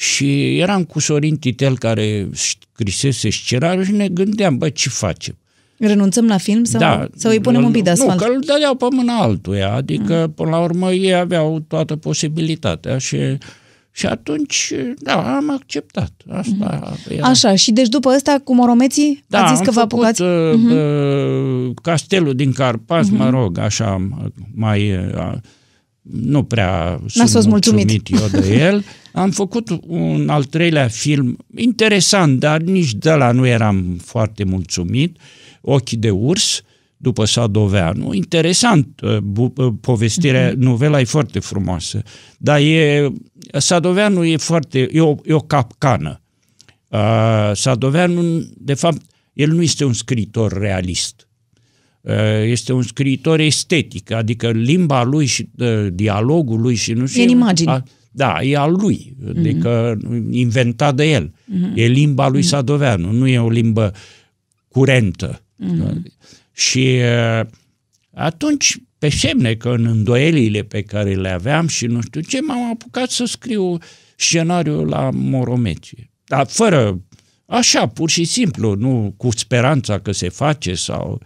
[0.00, 5.36] Și eram cu Sorin Titel care scrisese scenariul și ne gândeam, bă, ce facem?
[5.78, 8.20] Renunțăm la film sau, da, sau îi punem un pic de asfalt?
[8.20, 10.32] Nu, că îl dădeau pe mâna altuia, adică mm.
[10.32, 13.16] până la urmă ei aveau toată posibilitatea și
[13.90, 16.12] și atunci, da, am acceptat.
[16.30, 17.12] Asta mm-hmm.
[17.12, 17.26] era.
[17.26, 20.22] Așa, și deci după ăsta, cu Moromeții, da, ați zis că vă apucați?
[20.22, 20.70] Uh, mm-hmm.
[20.70, 23.16] uh, castelul din Carpați, mm-hmm.
[23.16, 24.08] mă rog, așa,
[24.54, 24.92] mai...
[24.92, 25.32] Uh,
[26.10, 27.90] nu prea sunt fost mulțumit.
[27.90, 28.84] mulțumit eu de el.
[29.12, 35.16] Am făcut un al treilea film interesant, dar nici de la nu eram foarte mulțumit.
[35.16, 35.22] Uh,
[35.60, 36.62] Ochii de urs,
[36.96, 38.12] după Sadoveanu.
[38.12, 39.18] Interesant, uh,
[39.54, 40.56] uh, povestirea, uh-huh.
[40.56, 42.02] novela e foarte frumoasă,
[42.38, 43.08] dar e,
[43.52, 46.20] Sadoveanu e foarte, e o, e o capcană.
[46.88, 49.00] Uh, Sadoveanu, de fapt,
[49.32, 51.27] el nu este un scriitor realist.
[52.00, 57.20] Uh, este un scriitor estetic, adică limba lui și uh, dialogul lui și nu știu...
[57.20, 57.70] E în imagine.
[57.70, 59.36] A, da, e al lui, uh-huh.
[59.36, 59.98] adică
[60.30, 61.28] inventat de el.
[61.28, 61.74] Uh-huh.
[61.74, 62.46] E limba lui uh-huh.
[62.46, 63.92] Sadoveanu, nu e o limbă
[64.68, 65.42] curentă.
[65.64, 66.02] Mm-hmm.
[66.52, 66.98] Și
[67.38, 67.46] uh,
[68.14, 72.70] atunci, pe semne că în îndoielile pe care le aveam și nu știu ce, m-am
[72.70, 73.78] apucat să scriu
[74.16, 76.10] scenariul la Moromeție.
[76.24, 77.00] Dar fără,
[77.46, 81.22] așa, pur și simplu, nu cu speranța că se face sau...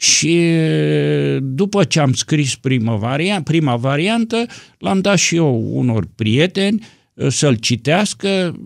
[0.00, 4.46] Și uh, după ce am scris prima, variantă, prima variantă,
[4.78, 6.82] l-am dat și eu unor prieteni
[7.28, 8.56] să-l citească,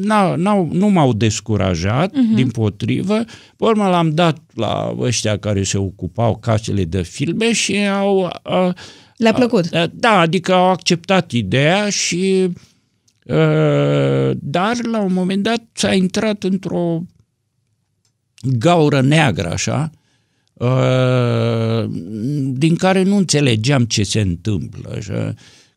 [0.00, 2.34] n-au, n-au, nu m-au descurajat, uh-huh.
[2.34, 3.24] din potrivă.
[3.56, 8.24] Pe urmă l-am dat la ăștia care se ocupau casele de filme și au...
[8.42, 8.74] A,
[9.16, 9.74] Le-a plăcut?
[9.74, 12.48] A, da, adică au acceptat ideea și...
[13.28, 17.02] A, dar la un moment dat s-a intrat într-o
[18.58, 19.90] gaură neagră, așa,
[22.52, 24.90] din care nu înțelegeam ce se întâmplă.
[24.96, 25.34] Așa,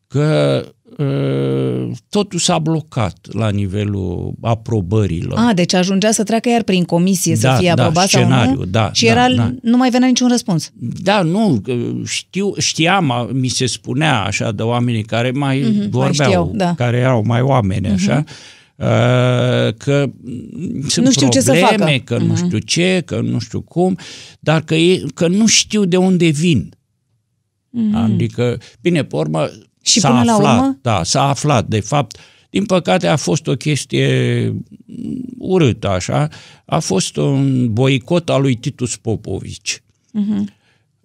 [0.07, 0.61] că
[0.97, 5.37] uh, totul s-a blocat la nivelul aprobărilor.
[5.37, 8.53] A, deci ajungea să treacă iar prin comisie Da, să fie da, aprobat sau scenariu,
[8.59, 9.53] nu da, și da, era, da.
[9.61, 10.71] nu mai venea niciun răspuns.
[11.03, 11.61] Da, nu,
[12.05, 16.51] știu, știam, a- mi se spunea așa de oamenii care mai Mhm, mai vorbeau, știau,
[16.55, 16.65] da.
[16.65, 16.75] Mhm.
[16.75, 18.33] care erau mai oameni așa, uh,
[19.77, 22.15] că mm, sunt Nu știu ce să probleme, facă.
[22.15, 23.97] că nu știu ce, că nu știu cum,
[24.39, 26.73] dar că, e, că nu știu de unde vin.
[27.93, 29.69] Adică, bine, pe urmă Mhm.
[29.91, 30.77] Și s-a până la aflat, urmă?
[30.81, 32.17] da, s-a aflat, de fapt,
[32.49, 34.47] din păcate a fost o chestie
[34.85, 36.27] mm, urâtă, așa,
[36.65, 39.83] a fost un boicot al lui Titus Popovici.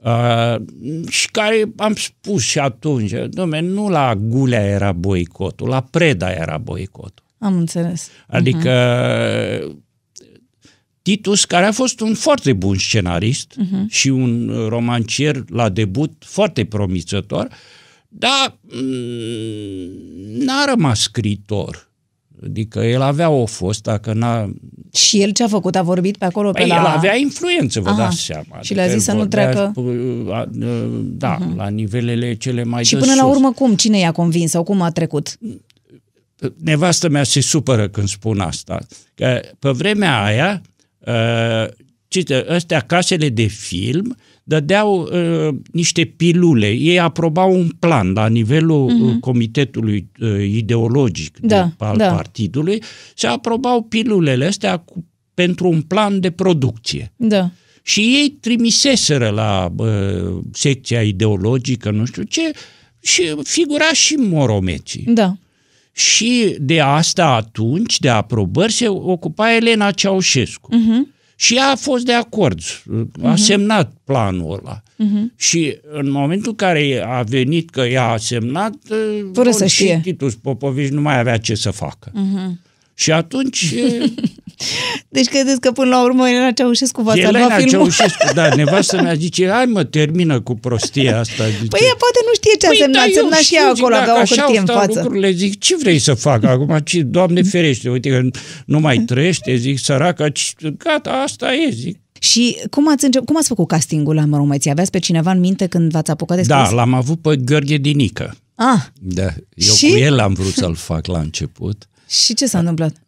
[0.04, 0.56] Uh,
[1.08, 6.58] și care am spus și atunci, domne, nu la Gulea era boicotul, la Preda era
[6.58, 7.24] boicotul.
[7.40, 8.08] Am înțeles.
[8.26, 8.70] Adică
[11.02, 13.54] Titus, care a fost un foarte bun scenarist
[13.88, 17.48] și un romancier la debut foarte promițător,
[18.08, 21.88] dar mm, n-a rămas scriitor.
[22.44, 24.50] Adică el avea o fost, dacă n-a...
[24.92, 25.76] Și el ce a făcut?
[25.76, 26.50] A vorbit pe acolo?
[26.50, 26.74] Pe Păi la...
[26.76, 27.98] el avea influență, vă Aha.
[27.98, 28.58] dați seama.
[28.60, 29.72] Și le-a zis el să nu vorbea, treacă?
[29.80, 33.34] uh, a, uh, Da, la nivelele cele mai Și de până la sus.
[33.34, 33.74] urmă cum?
[33.74, 35.38] Cine i-a convins sau cum a trecut?
[36.58, 38.78] Nevastă mea se supără când spun asta.
[39.14, 40.62] Că pe vremea aia,
[40.98, 41.72] uh,
[42.08, 46.68] cite, ăstea casele de film dădeau uh, niște pilule.
[46.70, 51.46] Ei aprobau un plan la nivelul uh, comitetului uh, ideologic Mhm.
[51.46, 52.12] Da, de, al da.
[52.12, 52.82] partidului
[53.14, 57.12] și aprobau pilulele astea cu, pentru un plan de producție.
[57.16, 57.50] Da.
[57.82, 62.50] Și ei trimiseseră la uh, secția ideologică, nu știu ce,
[63.02, 65.04] și figura și Moromecii.
[65.06, 65.36] Da.
[66.00, 70.68] Și de asta atunci, de aprobări, se ocupa Elena Ceaușescu.
[70.74, 71.18] Uh-huh.
[71.36, 72.60] Și ea a fost de acord,
[73.22, 74.82] a semnat planul ăla.
[74.82, 75.36] Uh-huh.
[75.36, 78.74] Și în momentul în care a venit că ea a semnat,
[79.32, 80.00] Fără bun, să și știe.
[80.02, 82.10] Titus Popovici nu mai avea ce să facă.
[82.10, 82.69] Uh-huh.
[83.00, 84.10] Și atunci e,
[85.08, 87.70] Deci credeți că până la urmă Elena Ceaușescu va salva Elena filmul?
[87.70, 91.44] Ceaușescu, da, nevastă mea zice, hai mă, termină cu prostia asta.
[91.48, 93.72] Zice, Păi ea poate nu știe ce a semnat, da, eu semna și știu, ea
[93.74, 95.00] zic, acolo, dacă avea o așa hârtie au în stat față.
[95.00, 96.78] Lucrurile, zic, ce vrei să fac acum?
[96.84, 98.20] Ce, Doamne ferește, uite că
[98.66, 101.98] nu mai trăiește, zic, săraca, ci- gata, asta e, zic.
[102.18, 104.70] Și cum ați, încep, cum ați făcut castingul la Mărumeții?
[104.70, 106.76] Aveați pe cineva în minte când v-ați apucat de Da, scris?
[106.76, 108.36] l-am avut pe Gheorghe Dinică.
[108.54, 109.88] Ah, Da, eu Și?
[109.90, 111.88] cu el am vrut să-l fac la început.
[112.10, 113.02] Și ce s-a întâmplat?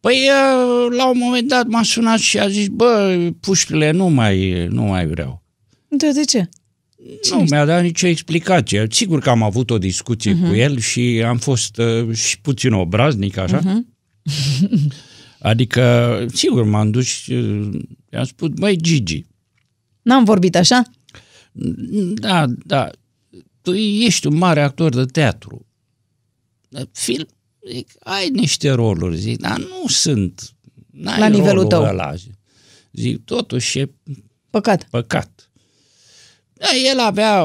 [0.00, 4.66] Păi, uh, la un moment dat m-a sunat și a zis, bă, puștile nu mai,
[4.66, 5.42] nu mai vreau.
[5.88, 6.48] De, de ce?
[7.30, 8.86] Nu mi-a dat nicio explicație.
[8.90, 10.48] Sigur că am avut o discuție uh-huh.
[10.48, 13.60] cu el și am fost uh, și puțin obraznic, așa.
[13.60, 13.80] Uh-huh.
[15.50, 17.80] adică, sigur, m-am dus și uh,
[18.12, 19.24] i-am spus, băi, Gigi,
[20.02, 20.82] N-am vorbit așa?
[22.14, 22.90] da, da,
[23.62, 25.66] tu ești un mare actor de teatru.
[26.92, 27.26] Film,
[27.70, 30.52] zic, ai niște roluri, zic, dar nu sunt.
[30.90, 31.82] N-ai La nivelul rolul tău.
[31.82, 32.14] Ăla.
[32.92, 33.90] Zic, totuși e
[34.50, 34.86] Păcat.
[34.90, 35.50] păcat.
[36.52, 37.44] Da, el avea,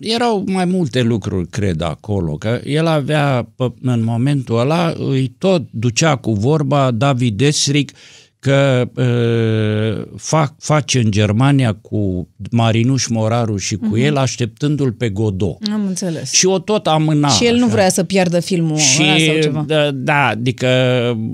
[0.00, 5.68] erau mai multe lucruri, cred, acolo, că el avea, pă- în momentul ăla, îi tot
[5.70, 7.92] ducea cu vorba David Esric
[8.40, 14.02] că uh, fac, face în Germania cu Marinuș Moraru și cu uh-huh.
[14.02, 15.58] el, așteptându-l pe Godot.
[15.72, 16.32] Am înțeles.
[16.32, 17.28] Și o tot amâna.
[17.28, 17.72] și el nu așa.
[17.72, 19.64] vrea să piardă filmul Și, ăla sau ceva.
[19.66, 20.66] da, da, adică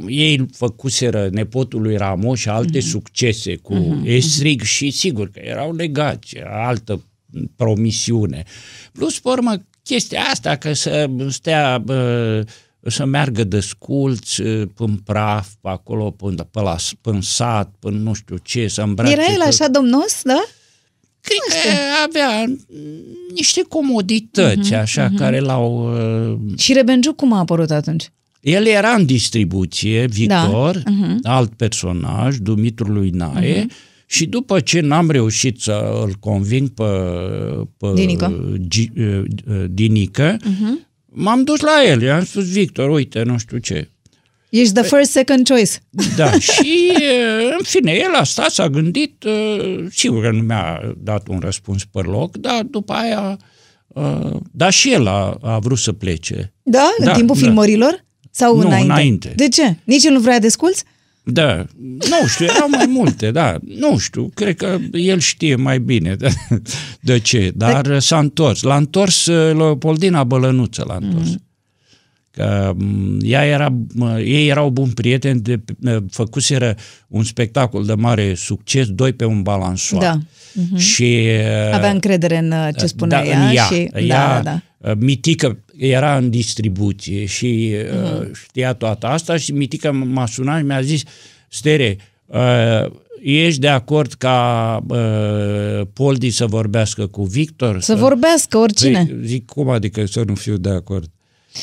[0.08, 2.86] ei făcuseră nepotul lui Ramos și alte Mhm.
[2.86, 2.90] mm-hmm.
[2.90, 4.06] succese cu mm-hmm.
[4.08, 7.02] Estrig și sigur că erau legați, era altă
[7.56, 8.42] promisiune.
[8.92, 12.44] Plus, pe urmă, chestia asta că să stea, bă,
[12.86, 14.40] să meargă de sculți
[14.76, 19.12] în praf, pe acolo, până, pe la, până sat, până nu știu ce, să îmbrace...
[19.12, 19.46] Era el tot.
[19.46, 20.44] așa domnos, da?
[21.20, 22.44] Cred că avea
[23.34, 25.16] niște comodități, Mhm, uh-huh, așa, uh-huh.
[25.16, 25.92] care l-au...
[26.32, 28.08] Uh, Și Rebenjuc cum a apărut atunci?
[28.40, 31.16] el era în distribuție, Victor, Da, uh-huh.
[31.22, 34.06] alt personaj, Dumitru lui Nae, uh-huh.
[34.06, 36.84] și după ce n-am reușit să îl conving pe,
[37.76, 38.56] pe Dinică.
[38.68, 40.92] Gi, uh, uh, Dinică, uh-huh.
[41.14, 43.88] M-am dus la el, i-am spus, Victor, uite, nu știu ce.
[44.48, 45.70] Ești the first, second choice.
[46.16, 50.94] Da, și uh, în fine, el a stat, s-a gândit, uh, sigur că nu mi-a
[50.98, 53.38] dat un răspuns pe loc, dar după aia,
[53.88, 56.52] uh, dar și el a, a vrut să plece.
[56.62, 56.88] Da?
[56.98, 57.42] În Da, timpul da.
[57.46, 58.04] filmărilor?
[58.30, 58.92] Sau Nu, înainte?
[58.92, 59.32] înainte.
[59.36, 59.76] De ce?
[59.84, 60.84] Nici el nu vrea de sculți?
[61.26, 66.14] Da, nu știu, erau mai multe, da, nu știu, cred că el știe mai bine
[66.14, 66.28] de,
[67.00, 68.62] de ce, dar s-a întors.
[68.62, 71.28] L-a întors uh, Leopoldina Bălănuță, l-a întors.
[71.28, 71.42] Mm.
[72.30, 76.76] Că m, ea era, m, ei erau buni prieteni, de, uh, făcuseră
[77.08, 80.02] un spectacol de mare succes, doi pe un balansoar.
[80.02, 80.18] Da.
[80.78, 81.26] Și
[81.68, 83.88] uh, Avea încredere în uh, ce spunea da, ea, în ea, și...
[83.94, 84.60] ea da, da, uh,
[84.98, 87.74] Mitică era în distribuție și
[88.20, 91.02] uh, știa toată asta și Mitică m-a sunat și mi-a zis
[91.48, 92.90] Stere, uh,
[93.22, 97.80] ești de acord ca uh, Poldi să vorbească cu Victor?
[97.80, 99.04] Să vorbească oricine.
[99.06, 101.08] Păi, zic, cum adică să nu fiu de acord?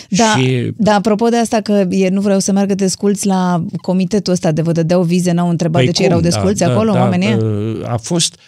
[0.09, 4.33] Da, Și da, apropo de asta că e, nu vreau să meargă desculți la comitetul
[4.33, 6.11] ăsta de vă dădeau vize, n-au întrebat de ce Păi cum?
[6.11, 7.33] erau desculți Da, acolo, da, da, oamenii?
[7.33, 8.39] uh, A fost uh,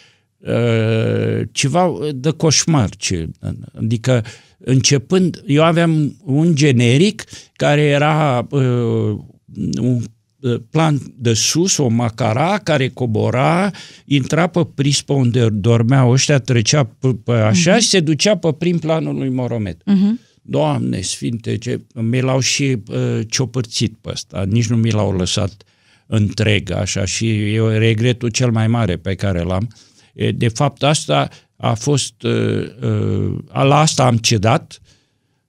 [1.52, 2.88] ceva de coșmar.
[2.96, 3.28] Ce,
[3.78, 4.24] adică
[4.58, 7.24] începând, eu aveam un generic
[7.56, 9.18] care era uh,
[9.80, 10.00] un
[10.40, 13.70] uh, plan de sus, o macara care cobora,
[14.04, 17.80] intra pe prispă unde dormeau ăștia, trecea pe, pe așa uh-huh.
[17.80, 19.76] și se ducea pe prim planul lui Moromet.
[19.76, 20.32] Uh-huh.
[20.42, 25.62] Doamne sfinte, ce, mi l-au și uh, ciopărțit pe ăsta, nici nu mi l-au lăsat
[26.06, 29.68] întreg așa și eu regretul cel mai mare pe care l-am.
[29.68, 29.93] E,
[30.34, 34.80] De fapt, asta a fost, uh, uh, la asta am cedat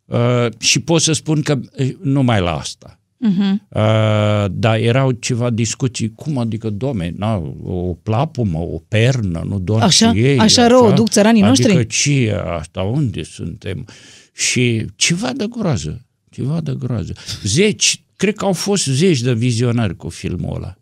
[0.05, 2.99] uh, și pot să spun că uh, numai la asta.
[3.26, 3.55] Uh-huh.
[3.70, 9.82] Uh, dar erau ceva discuții, cum adică, domne, na, o plapumă, o pernă, nu doar
[9.82, 10.11] Așa?
[10.13, 10.39] și ei.
[10.39, 11.88] Așa rău o duc țăranii adică noștri?
[11.88, 13.88] ce e asta, unde suntem?
[14.34, 17.13] Și ceva de groază, ceva de groază.
[17.43, 20.76] Zeci, cred că au fost zeci de vizionari cu filmul ăla.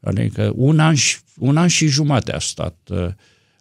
[0.00, 3.06] Adică un an și, un an și jumate a stat uh,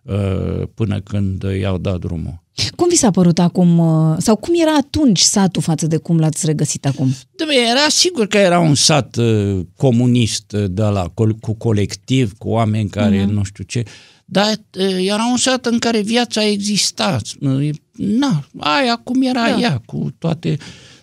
[0.03, 2.45] uh, până când i-au dat drumul.
[2.75, 6.45] Cum vi s-a părut acum, uh, sau cum era atunci satul față de cum l-ați
[6.45, 7.11] regăsit acum?
[7.11, 11.11] Dom'le, era sigur că era un sat uh, comunist uh, de la
[11.41, 13.29] cu colectiv, cu oameni care uh-huh.
[13.29, 13.83] nu știu ce,
[14.25, 17.17] dar uh, era un sat în care viața exista.
[17.39, 19.51] Uh, Na, aia cum era Da.
[19.51, 19.59] da.
[19.59, 20.57] ea, cu toate...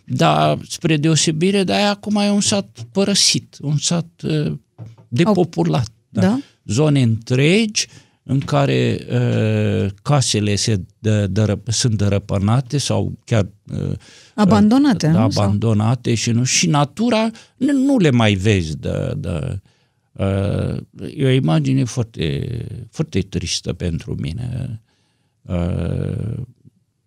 [0.07, 4.53] Dar spre deosebire de aia, acum e un sat părăsit, un sat uh,
[5.15, 5.89] depopulat.
[6.09, 6.39] Da?
[6.65, 7.89] Zone întregi
[8.23, 13.93] în care uh, casele se dă, dără, sunt dărăpânate sau chiar uh,
[14.35, 15.31] Abandonate, da, nu?
[15.31, 19.61] Sau- abandonate și nu și natura nu, nu le mai vezi de, de
[20.13, 20.77] uh,
[21.17, 22.49] e o imagine foarte
[22.91, 24.81] foarte tristă pentru mine.
[25.43, 26.43] Uh,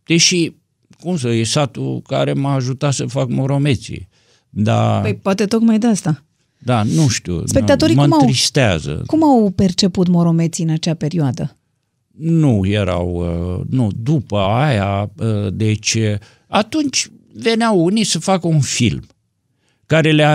[0.03, 0.55] deși
[0.99, 4.07] cum să e satul care m-a ajutat să fac moromeții.
[4.49, 6.23] Da, Păi poate tocmai de asta.
[6.59, 7.45] Da, nu știu.
[7.45, 9.03] Spectatorii mă cum au- întristează.
[9.05, 11.55] Cum au perceput moromeții în acea perioadă?
[12.17, 13.09] Nu erau,
[13.59, 16.13] uh, nu, după aia, uh, deci uh,
[16.47, 19.03] atunci veneau unii să facă un film
[19.85, 20.25] care le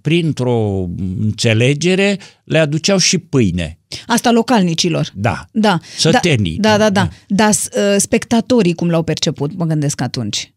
[0.00, 0.86] printr-o
[1.20, 3.78] înțelegere le aduceau și pâine.
[4.06, 5.10] Asta localnicilor.
[5.14, 5.44] Da.
[5.52, 5.78] Da.
[5.96, 6.56] Sătenii.
[6.58, 7.02] Da, da, da.
[7.04, 7.08] da.
[7.28, 10.52] Dar s- uh, spectatorii cum l-au perceput, mă gândesc atunci.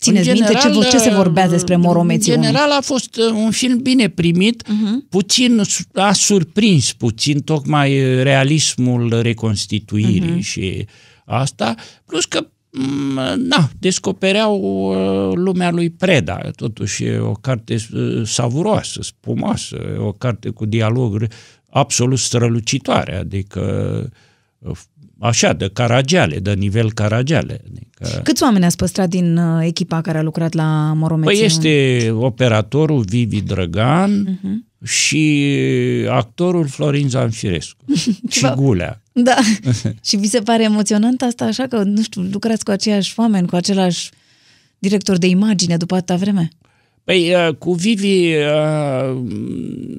[0.00, 2.46] Țineți În minte ce, general, ce se vorbea despre moromeții În unu?
[2.46, 5.08] general a fost uh, un film bine primit, uh-huh.
[5.08, 10.44] puțin su- a surprins puțin tocmai uh, realismul reconstituirii uh-huh.
[10.44, 10.86] și
[11.24, 11.74] asta,
[12.06, 19.02] plus că mm, na, descopereau uh, lumea lui Preda, totuși e o carte uh, savuroasă,
[19.02, 21.26] spumoasă, e o carte cu dialoguri
[21.70, 23.62] absolut strălucitoare, adică
[24.58, 24.76] uh,
[25.18, 27.60] așa, de caragiale, de nivel caragiale.
[28.00, 31.36] Adică, Câți oameni ați păstrat din uh, echipa care a lucrat la moromeții?
[31.36, 34.86] Păi este operatorul Vivi Drăgan uh-huh.
[34.88, 35.44] și
[36.08, 37.84] actorul Florin Zanfirescu
[38.30, 39.02] și Gulea.
[39.12, 39.36] Da.
[40.06, 43.56] și vi se pare emoționant asta așa că, nu știu, lucrați cu aceiași oameni, cu
[43.56, 44.10] același
[44.78, 46.48] director de imagine după atâta vreme?
[47.04, 48.42] Păi uh, cu Vivi uh,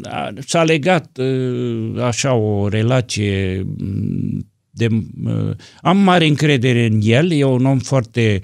[0.03, 4.47] a- s-a legat uh, așa o relație mm,
[4.79, 4.87] de...
[5.23, 8.41] uh, Am mare încredere în el, e un om foarte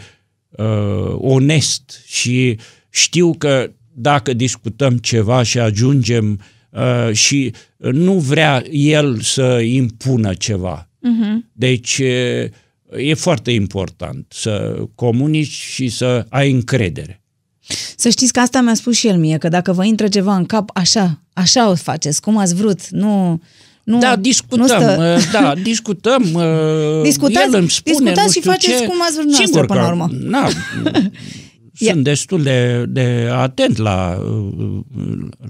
[0.49, 2.59] uh, onest și
[2.89, 10.89] știu că dacă discutăm ceva și ajungem uh, și nu vrea el să impună ceva.
[10.89, 11.51] Uh-huh.
[11.51, 12.49] Deci uh,
[12.97, 17.19] e foarte important să comunici și să ai încredere.
[17.95, 20.45] Să știți că asta mi-a spus și el mie, că dacă vă intră ceva în
[20.45, 23.41] cap, așa, așa o faceți, cum ați vrut, nu...
[23.85, 26.23] nu Da, nu discutăm, stă- uh, da, discutăm.
[26.33, 28.87] uh, Discutați- el îmi spune, discutați nu și știu faceți ce.
[28.87, 30.07] cum ați vrut dumneavoastră Sigur până că, la urmă.
[30.29, 30.47] Na,
[31.91, 34.79] sunt destul de, de atent la, uh,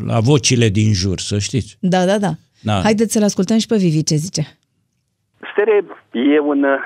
[0.05, 1.77] la vocile din jur, să știți.
[1.79, 2.31] Da, da, da.
[2.61, 2.79] Da.
[2.83, 4.57] Haideți să-l ascultăm și pe Vivi ce zice.
[5.51, 5.85] Stere
[6.35, 6.79] e un uh,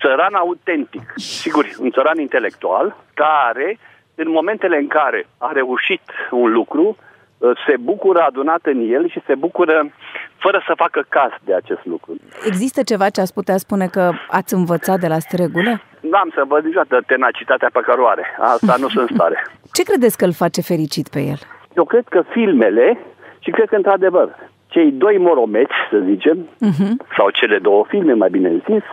[0.00, 3.78] țăran autentic, sigur, un țăran intelectual, care
[4.14, 6.00] în momentele în care a reușit
[6.30, 6.96] un lucru,
[7.38, 9.90] uh, se bucură adunat în el și se bucură
[10.38, 12.12] fără să facă caz de acest lucru.
[12.46, 15.80] Există ceva ce ați putea spune că ați învățat de la Stregulă?
[16.00, 18.24] N-am să văd niciodată tenacitatea pe care o are.
[18.40, 19.46] Asta nu sunt în stare.
[19.76, 21.38] Ce credeți că îl face fericit pe el?
[21.76, 22.98] Eu cred că filmele,
[23.38, 24.28] și cred că într-adevăr,
[24.66, 26.92] cei doi moromeți, să zicem, uh-huh.
[27.16, 28.86] sau cele două filme, mai bine zis,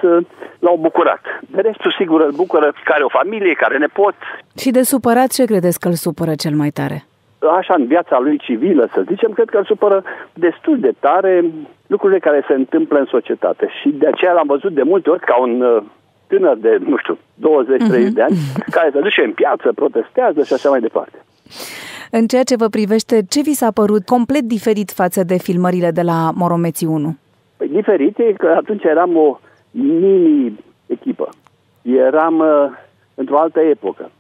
[0.60, 1.22] l-au bucurat.
[1.48, 4.16] De restul, sigur, îl bucură care o familie, care ne pot.
[4.58, 7.06] Și de supărat, ce credeți că îl supără cel mai tare?
[7.50, 11.46] Așa, în viața lui civilă, să zicem, cred că îl supără destul de tare
[11.88, 13.68] lucrurile care se întâmplă în societate.
[13.82, 15.84] Și de aceea l-am văzut de multe ori ca un uh,
[16.28, 18.06] tânăr de, nu știu, 20-30 uh-huh.
[18.06, 18.14] Mhm.
[18.14, 18.36] de ani,
[18.72, 21.18] care se duce în piață, protestează și așa mai departe.
[22.12, 26.02] În ceea ce vă privește, ce vi s-a părut complet diferit față de filmările de
[26.02, 27.18] la Moromeții 1?
[27.58, 29.40] Păi diferit e că atunci eram o
[29.72, 31.30] mini-echipă.
[31.82, 32.72] Eram uh,
[33.16, 34.12] într-o altă epocă.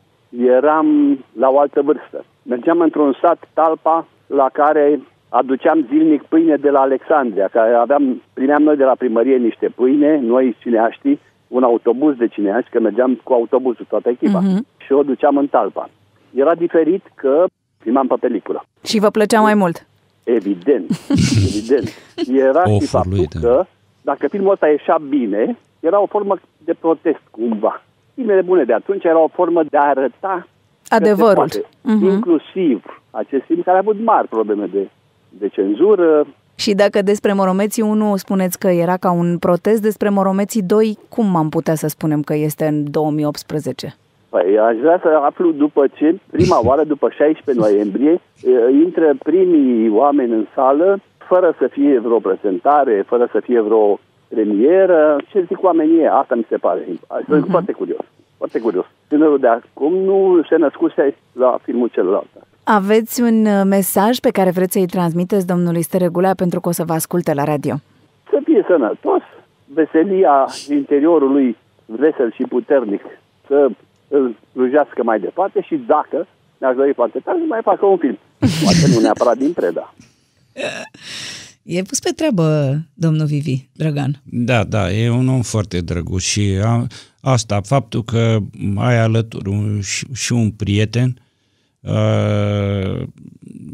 [0.45, 2.25] Eram la o altă vârstă.
[2.43, 8.63] Mergeam într-un sat, Talpa, la care aduceam zilnic pâine de la Alexandria, care aveam, primeam
[8.63, 13.33] noi de la primărie niște pâine, noi cineaștii, un autobuz de cineași, că mergeam cu
[13.33, 14.85] autobuzul toată echipa uh-huh.
[14.85, 15.89] și o duceam în Talpa.
[16.33, 17.45] Era diferit că
[17.77, 18.63] filmam pe peliculă.
[18.83, 19.87] Și vă plăcea mai mult?
[20.23, 20.89] Evident,
[21.47, 21.87] evident.
[22.33, 23.39] Era și faptul lui, da.
[23.39, 23.65] că
[24.01, 27.83] dacă filmul ăsta ieșea bine, era o formă de protest cumva.
[28.13, 30.47] Filmele bune de atunci era o formă de a arăta
[30.95, 31.47] adevărul.
[31.49, 32.11] Uh-huh.
[32.13, 34.89] Inclusiv acest film care a avut mari probleme de,
[35.29, 36.27] de cenzură.
[36.55, 41.35] Și dacă despre Moromeții 1 spuneți că era ca un protest, despre Moromeții 2, cum
[41.35, 43.95] am putea să spunem că este în 2018?
[44.29, 48.21] Păi aș vrea să aflu după ce, prima oară, după 16 noiembrie,
[48.83, 55.17] intră primii oameni în sală, fără să fie vreo prezentare, fără să fie vreo premieră.
[55.29, 56.87] Ce zic oamenii Asta mi se pare.
[57.27, 57.51] Sunt uh-huh.
[57.51, 58.05] foarte curios.
[58.41, 58.85] Foarte curios.
[59.07, 62.27] Tânărul de acum nu se născuse la filmul celălalt.
[62.63, 66.83] Aveți un uh, mesaj pe care vreți să-i transmiteți domnului Steregulea pentru că o să
[66.83, 67.75] vă asculte la radio?
[68.29, 69.21] Să fie sănătos,
[69.65, 73.01] veselia interiorului vesel și puternic,
[73.47, 73.69] să
[74.07, 76.27] îl slujească mai departe și dacă
[76.57, 78.17] mi-aș dori foarte tare să mai facă un film.
[78.63, 79.93] Poate nu neapărat din preda.
[81.63, 84.11] E pus pe treabă, domnul Vivi, Drăgan.
[84.23, 86.87] Da, da, e un om foarte drăguț și a,
[87.21, 88.39] asta, faptul că
[88.75, 91.21] ai alături un, și, și un prieten,
[91.79, 93.07] uh,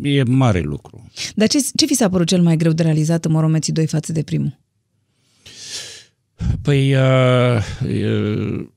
[0.01, 1.11] e mare lucru.
[1.35, 4.11] Dar ce, ce vi s-a părut cel mai greu de realizat în Moromeții 2 față
[4.11, 4.59] de primul?
[6.61, 8.67] Păi, uh, uh,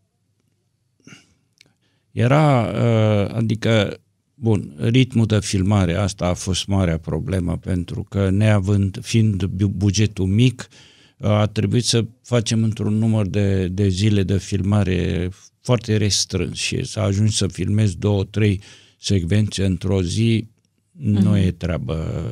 [2.11, 4.01] era, uh, adică,
[4.35, 10.68] bun, ritmul de filmare, asta a fost marea problemă, pentru că neavând, fiind bugetul mic,
[10.71, 10.89] uh,
[11.21, 15.29] a trebuit să facem într-un număr de, de zile de filmare
[15.61, 18.61] foarte restrâns și să ajungi să filmezi două, trei
[18.99, 21.01] secvențe într-o zi, uh-huh.
[21.01, 21.35] nu mhm.
[21.35, 22.31] e treabă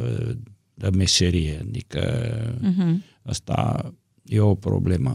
[0.74, 2.00] de meserie, adică
[2.60, 2.94] uh-huh.
[3.22, 5.14] asta e o problemă.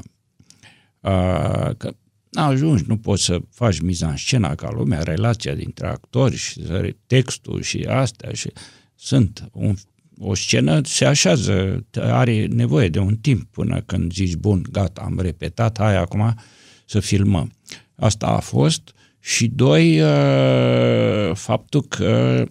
[0.99, 1.95] Uh, că
[2.34, 3.80] ajungi, nu poți să faci
[4.15, 6.61] scena ca lumea, relația dintre actori și
[7.07, 8.51] textul și astea și
[8.95, 9.76] sunt un,
[10.20, 15.20] o scenă se așează, are nevoie de un timp până când zici, bun, gata, am
[15.20, 16.36] repetat, hai acum
[16.86, 17.51] să filmăm.
[17.95, 22.45] Asta a fost și doi, uh, faptul că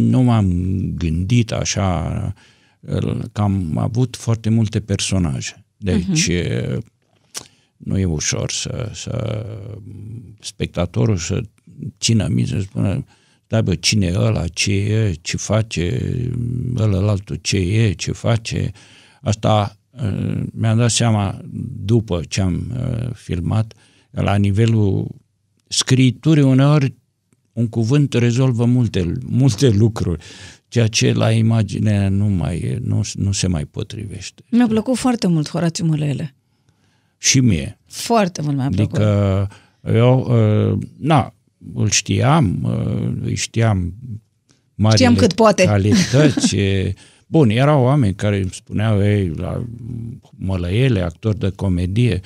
[0.00, 0.50] nu m-am
[0.94, 2.34] gândit așa,
[2.80, 5.64] uh, că am avut foarte multe personaje.
[5.76, 6.78] Deci, uh-huh
[7.78, 9.46] nu e ușor să, să
[10.40, 11.40] spectatorul să
[12.00, 13.04] țină minte, să spună
[13.48, 16.00] da, bă, cine e ăla, ce e, ce face,
[16.76, 18.70] ăla altul ce e, ce face.
[19.22, 21.40] Asta uh, mi-am dat seama
[21.84, 23.72] după ce am uh, filmat,
[24.10, 25.06] la nivelul
[25.68, 26.94] scriturii uneori
[27.52, 30.24] un cuvânt rezolvă multe, multe lucruri,
[30.68, 34.42] ceea ce la imagine nu, mai, nu, nu se mai potrivește.
[34.50, 36.34] Mi-a plăcut foarte mult Horațiu Mălele
[37.18, 37.78] și mie.
[37.86, 38.98] Foarte mult mi-a plăcut.
[38.98, 39.48] Adică
[39.82, 40.18] eu,
[40.72, 41.34] uh, na,
[41.74, 43.94] îl știam, uh, îi știam
[44.74, 45.64] marile știam cât poate.
[45.64, 46.56] calități.
[47.30, 49.64] Bun, erau oameni care îmi spuneau, ei, la
[50.36, 52.20] mălăiele, actori de comedie,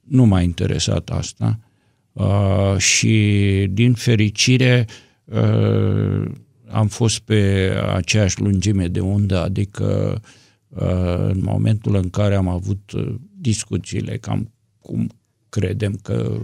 [0.00, 1.58] nu m-a interesat asta.
[2.12, 4.86] Uh, și din fericire
[5.24, 6.30] uh,
[6.70, 10.20] am fost pe aceeași lungime de undă, adică
[10.68, 15.10] uh, în momentul în care am avut uh, discuțiile, cam cum
[15.48, 16.40] credem că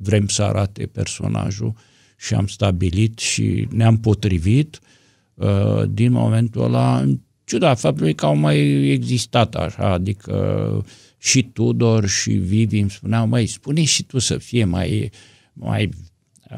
[0.00, 1.72] vrem să arate personajul
[2.16, 4.80] și am stabilit și ne-am potrivit
[5.34, 8.58] uh, din momentul ăla, în ciuda faptului că au mai
[8.90, 10.84] existat așa, adică
[11.18, 15.10] și Tudor și Vivi îmi spuneau, măi, spune și tu să fie mai,
[15.52, 15.90] mai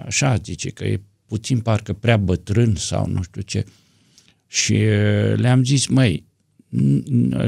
[0.06, 3.64] așa, zice, că e puțin parcă prea bătrân sau nu știu ce.
[4.46, 6.24] Și uh, le-am zis, măi,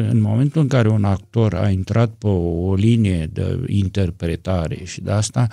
[0.09, 5.11] în momentul în care un actor a intrat pe o linie de interpretare și de
[5.11, 5.49] asta,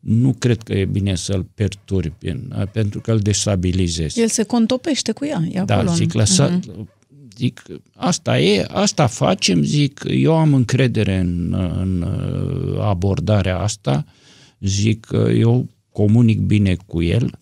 [0.00, 2.32] nu cred că e bine să-l perturbi,
[2.72, 4.20] pentru că îl destabilizezi.
[4.20, 5.92] El se contopește cu ea, e da, acolo.
[5.92, 6.96] zic, lăsa, uh-huh.
[7.36, 7.62] Zic,
[7.94, 12.06] asta e, asta facem, zic, eu am încredere în, în
[12.80, 14.04] abordarea asta,
[14.60, 17.38] zic, eu comunic bine cu el,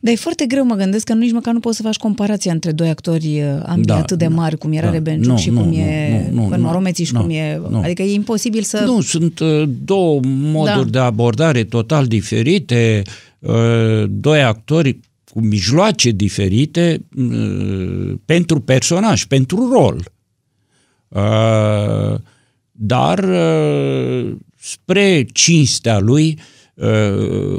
[0.00, 2.72] dar e foarte greu, mă gândesc că nici măcar nu poți să faci comparația între
[2.72, 5.68] doi actori uh, ambii da, atât de da, mari, cum era da, Rebenciuc și cum
[5.68, 7.60] nu, e nu, nu, Moromeții și nu, cum e...
[7.68, 7.78] Nu.
[7.78, 8.82] Adică e imposibil să...
[8.86, 10.98] Nu, sunt uh, două moduri da.
[10.98, 13.02] de abordare total diferite,
[13.38, 14.98] uh, doi actori
[15.32, 17.00] cu mijloace diferite
[18.24, 20.12] pentru personaj, pentru rol.
[22.72, 23.24] Dar
[24.58, 26.61] spre cinstea lui, Uh,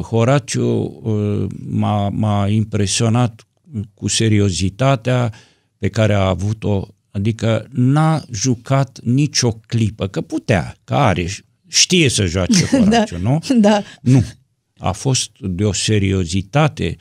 [0.01, 3.47] Horaciu uh, m-a, m-a impresionat
[3.93, 5.34] cu seriozitatea
[5.78, 11.28] pe care a avut-o, adică n-a jucat nicio clipă, că putea, că are,
[11.67, 13.39] știe să joace da, Horaciu, da, nu?
[13.59, 13.84] Da.
[14.01, 14.24] Nu.
[14.78, 16.95] A fost de o seriozitate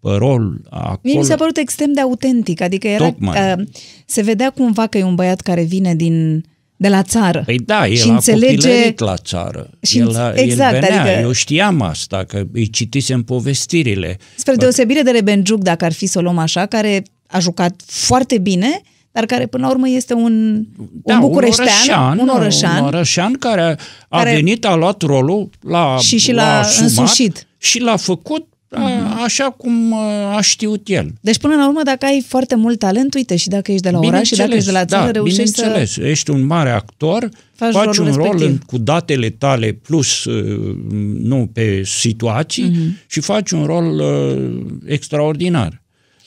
[0.00, 0.98] pe rol acolo.
[1.02, 3.66] Mie mi s-a părut extrem de autentic, adică era, uh,
[4.06, 6.44] se vedea cumva că e un băiat care vine din
[6.76, 7.42] de la țară.
[7.46, 8.94] Păi da, el și a înțelege...
[8.96, 9.70] la țară.
[9.82, 11.20] Și el, a, exact, el venea, adică...
[11.20, 14.18] eu știam asta, că îi citisem povestirile.
[14.36, 18.38] Spre deosebire de Rebenjuc, dacă ar fi să o luăm așa, care a jucat foarte
[18.38, 18.80] bine,
[19.12, 20.64] dar care până la urmă este un,
[21.04, 24.34] da, un bucureștean, un orășan, un orășan, un orășan care a care...
[24.34, 27.46] venit, a luat rolul la și și l-a la însușit.
[27.58, 29.22] Și l-a făcut uh-huh.
[29.24, 31.12] așa cum uh, a știut el.
[31.20, 33.98] Deci până la urmă, dacă ai foarte mult talent, uite, și dacă ești de la
[33.98, 36.00] oraș și dacă ești de la țară, da, reușești să...
[36.02, 40.76] ești un mare actor, faci, faci un rol în, cu datele tale plus uh,
[41.18, 43.06] nu pe situații uh-huh.
[43.06, 45.82] și faci un rol uh, extraordinar.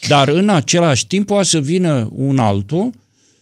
[0.07, 2.89] Dar în același timp poate să vină un altul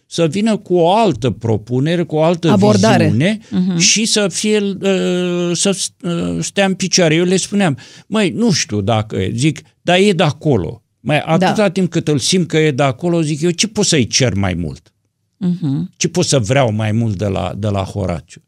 [0.08, 3.04] să vină cu o altă propunere, cu o altă Abordare.
[3.04, 3.78] viziune uh-huh.
[3.78, 7.16] și să fie uh, să uh, stea în picioare.
[7.16, 7.78] Eu le spuneam,
[8.08, 10.84] măi, nu știu dacă, zic, dar e de acolo.
[11.00, 11.70] Mai atâta da.
[11.70, 14.54] timp cât îl simt că e de acolo, zic eu, ce pot să-i cer mai
[14.54, 14.94] mult?
[15.46, 15.96] Uh-huh.
[15.98, 18.42] Ce pot să vreau mai mult de la, de la Horaciu?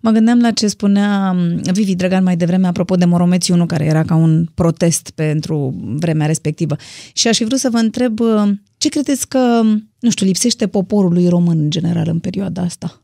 [0.00, 3.84] Mă gândeam la ce spunea um, Vivi Drăgan mai devreme apropo de Moromeții 1, care
[3.84, 6.76] era ca un protest pentru vremea respectivă.
[7.12, 9.62] Și aș fi vrut să vă întreb uh, ce credeți că,
[9.98, 13.02] nu știu, lipsește poporului român în general în perioada asta?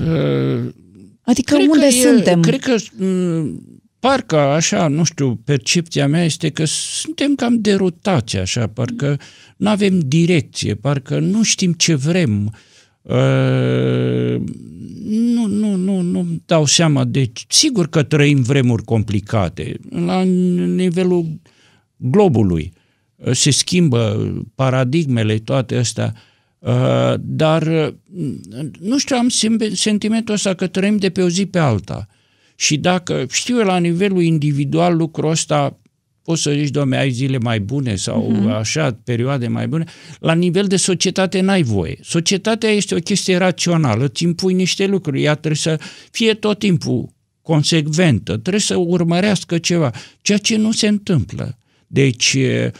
[0.00, 0.72] Uh,
[1.22, 2.38] adică cred unde că suntem?
[2.38, 2.74] E, cred că
[3.04, 3.62] mm,
[4.00, 9.20] parcă așa, nu știu, percepția mea este că suntem cam derutați așa, parcă
[9.56, 12.44] nu avem direcție, parcă nu știm ce vrem.
[12.44, 12.52] Uh,
[15.10, 17.32] nu, nu, nu, nu dau seama de...
[17.48, 21.40] Sigur că trăim vremuri complicate la nivelul
[21.96, 22.72] globului.
[23.16, 26.14] Uh, se schimbă paradigmele, toate astea,
[26.58, 27.94] uh, dar uh,
[28.80, 29.28] nu știu, am
[29.72, 32.06] sentimentul ăsta că trăim de pe o zi pe alta.
[32.56, 35.79] Și dacă știu eu la nivelul individual lucrul ăsta,
[36.30, 38.58] poți să zici, domne, ai zile mai bune sau uh-huh.
[38.58, 39.84] așa, perioade mai bune.
[40.18, 41.98] La nivel de societate n-ai voie.
[42.02, 47.08] Societatea este o chestie rațională, îți impui niște lucruri, ea trebuie să fie tot timpul
[47.42, 49.90] consecventă, trebuie să urmărească ceva,
[50.22, 51.58] ceea ce nu se întâmplă.
[51.86, 52.70] Deci, Uh,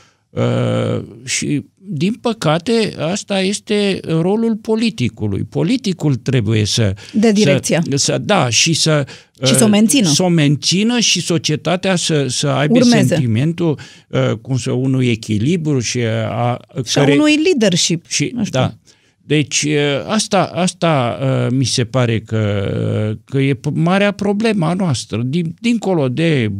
[1.24, 5.44] și, din păcate, asta este rolul politicului.
[5.44, 6.94] Politicul trebuie să...
[7.12, 7.82] De direcția.
[7.90, 9.06] Să, să, da, și să...
[9.44, 10.08] Și să o mențină.
[10.08, 13.06] Să o mențină și societatea să, să aibă Urmeze.
[13.06, 13.78] sentimentul
[14.08, 16.60] uh, cum să unui echilibru și a...
[16.84, 18.06] Și care, a unui leadership.
[18.08, 18.74] Și, da.
[19.22, 19.66] Deci
[20.06, 21.18] asta, asta
[21.50, 26.52] mi se pare că, că e marea problema noastră, din, dincolo de,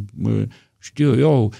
[0.78, 1.52] știu eu,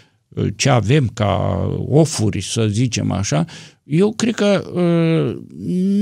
[0.56, 3.44] ce avem ca ofuri, să zicem așa,
[3.84, 5.42] eu cred că uh,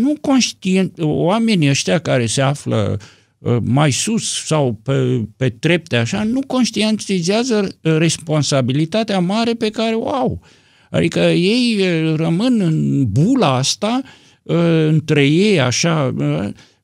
[0.01, 2.97] nu conștient, oamenii ăștia care se află
[3.39, 10.09] uh, mai sus sau pe, pe trepte așa, nu conștientizează responsabilitatea mare pe care o
[10.09, 10.41] au.
[10.91, 14.03] Adică ei uh, rămân în bula asta,
[14.89, 16.15] între ei așa,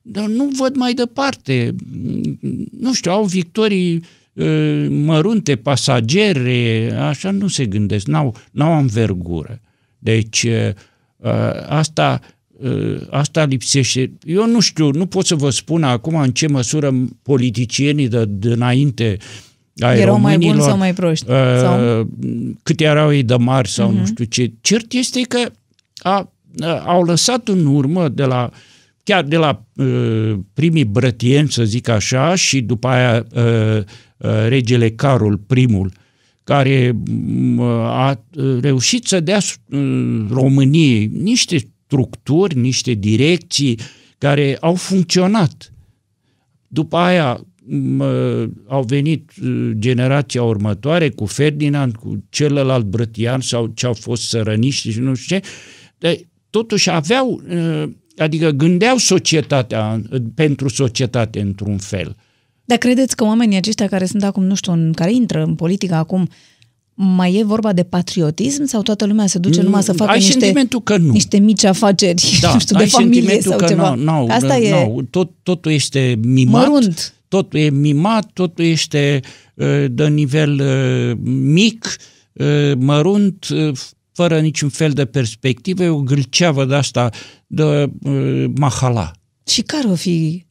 [0.01, 1.75] dar nu văd mai departe.
[2.79, 4.24] Nu știu, au victorii Ă,
[4.89, 9.61] mărunte, pasagere, așa nu se gândesc, n-au, n-au învergură.
[9.99, 10.73] Deci ă,
[11.23, 12.19] ă, asta,
[13.09, 14.11] asta lipsește.
[14.23, 19.17] Eu nu știu, nu pot să vă spun acum în ce măsură politicienii de dinainte
[19.79, 21.29] ai erau mai buni sau mai proști?
[21.29, 22.09] Uh, sau?
[22.63, 23.93] Cât erau ei de mari sau uh-huh.
[23.93, 24.05] nu mhm.
[24.05, 24.51] știu ce.
[24.61, 25.51] Cert este că
[25.97, 28.49] a, a, au lăsat în urmă de la
[29.05, 33.83] chiar de la uh, primii brătieni, să zic așa, și după aia uh,
[34.17, 35.67] Uh, regele Carol I,
[36.43, 43.79] care mm, a uh, reușit să dea uh, României niște structuri, niște direcții
[44.17, 45.73] care au funcționat.
[46.67, 48.01] După aia mm,
[48.67, 49.31] au venit
[49.71, 55.37] generația următoare cu Ferdinand, cu celălalt brătian sau ce au fost sărăniști și nu știu
[55.37, 55.47] ce.
[55.97, 62.15] De, totuși aveau, uh, adică gândeau societatea uh, pentru societate într-un fel.
[62.65, 65.95] Dar credeți că oamenii aceștia care sunt acum, nu știu, în, care intră în politică
[65.95, 66.29] acum,
[66.93, 70.31] mai e vorba de patriotism sau toată lumea se duce numai să facă ai niște,
[70.31, 71.11] sentimentul că nu.
[71.11, 73.95] niște mici afaceri, Da, nu știu, ai de familie sentimentul sau că ceva?
[73.95, 76.67] Nu, nu, Că Asta e nu, tot, totul este mimat.
[76.67, 77.13] mărunt.
[77.27, 79.19] Totul e mimat, totul este
[79.53, 81.95] uh, de nivel uh, mic,
[82.33, 83.71] uh, mărunt, uh,
[84.15, 87.09] fără niciun fel de perspectivă, e o gâlceavă de asta
[87.47, 89.11] de uh, mahala.
[89.47, 90.45] Și care o fi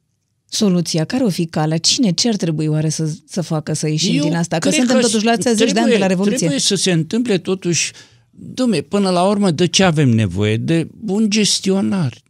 [0.45, 1.05] soluția?
[1.05, 1.79] Care o fi calea?
[1.79, 4.59] Cine, ce ar trebui oare să, să facă să ieșim Eu din asta?
[4.59, 6.37] Că cred suntem totuși la atâția zeci de ani de la Revoluție.
[6.37, 7.93] Trebuie să se întâmple totuși,
[8.31, 10.57] dumne, până la urmă, de ce avem nevoie?
[10.57, 12.23] De un gestionar.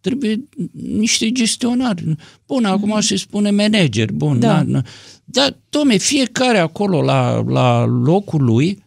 [0.00, 2.16] Trebuie niște gestionari.
[2.46, 4.40] Bun, acum se spune manager, bun.
[4.40, 4.46] Da.
[4.48, 4.54] Da.
[4.54, 4.82] Na, na.
[5.24, 8.83] Dar, domne, fiecare acolo la, la locul lui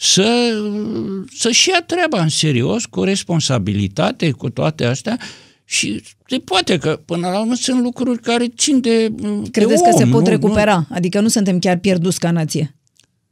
[0.00, 0.52] să,
[1.36, 5.18] să-și ia treaba în serios, cu responsabilitate, cu toate astea
[5.64, 9.12] și se poate că până la urmă sunt lucruri care țin de
[9.50, 10.86] Credeți de că se om, pot nu, recupera?
[10.90, 12.76] Adică nu suntem chiar pierduți ca nație.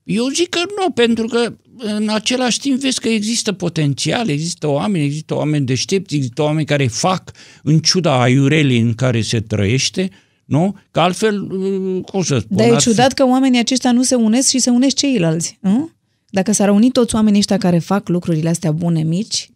[0.03, 5.05] Eu zic că nu, pentru că în același timp vezi că există potențial, există oameni,
[5.05, 7.31] există oameni deștepți, există oameni care fac
[7.63, 10.11] în ciuda aiurelii în care se trăiește,
[10.45, 10.77] nu?
[10.91, 12.57] Că altfel, uh, cum să spun...
[12.57, 15.59] Dar e ar fi- ciudat că oamenii aceștia nu se unesc și se unesc ceilalți.
[15.61, 15.91] Nu?
[16.37, 19.51] Dacă s-ar uni toți oamenii ăștia care fac lucrurile astea bune, mici,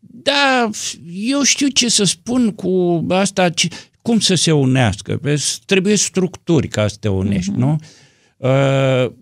[0.00, 0.70] Da,
[1.12, 3.68] eu știu ce să spun cu asta, ce,
[4.02, 5.18] cum să se unească.
[5.22, 7.56] Vezi, Trebuie structuri ca să te unești, uh-huh.
[7.56, 7.78] nu?
[8.36, 9.12] Uh,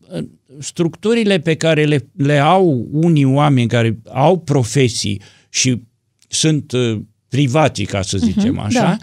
[0.59, 5.83] structurile pe care le, le au unii oameni care au profesii și
[6.29, 8.99] sunt uh, privații, ca să zicem uh-huh, așa,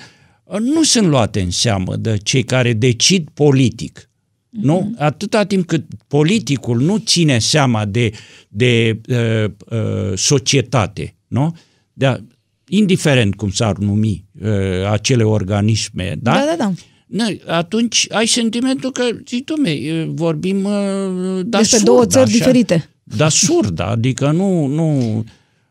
[0.45, 0.57] da.
[0.57, 4.08] nu sunt luate în seamă de cei care decid politic.
[4.49, 4.61] Uh-huh.
[4.61, 4.93] Nu?
[4.97, 8.11] Atâta timp cât politicul nu ține seama de,
[8.47, 11.57] de uh, uh, societate, nu?
[11.93, 12.23] De,
[12.67, 16.33] indiferent cum s-ar numi uh, acele organisme, da?
[16.33, 16.73] Da, da, da.
[17.05, 22.29] Na, atunci ai sentimentul că, zici, dom'le, e, vorbim uh, da Despre surd, două țări
[22.29, 22.89] așa, diferite.
[23.03, 24.65] Da surd, adică nu...
[24.65, 25.17] nu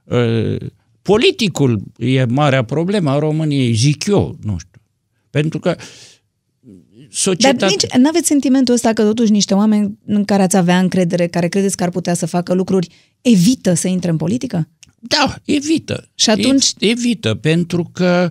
[0.05, 0.57] uh,
[1.03, 4.81] politicul e marea problemă a României, zic eu, nu știu.
[5.31, 5.77] Pentru că
[7.11, 7.59] societatea...
[7.69, 11.27] Dar nici nu aveți sentimentul ăsta că totuși niște oameni în care ați avea încredere,
[11.27, 12.89] care credeți că ar putea să facă lucruri,
[13.21, 14.69] evită să intre în politică?
[15.01, 16.09] Da, evită.
[16.15, 18.29] Și atunci- E- Evită, pentru că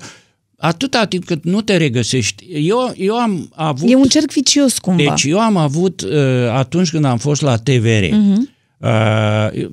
[0.57, 2.45] atâta timp cât nu te regăsești...
[2.49, 3.89] Eu, eu am avut...
[3.89, 5.03] E un cerc vicios cumva.
[5.03, 6.11] Deci eu am avut, uh,
[6.53, 8.49] atunci când am fost la TVR, Mhm.
[8.77, 9.67] uh,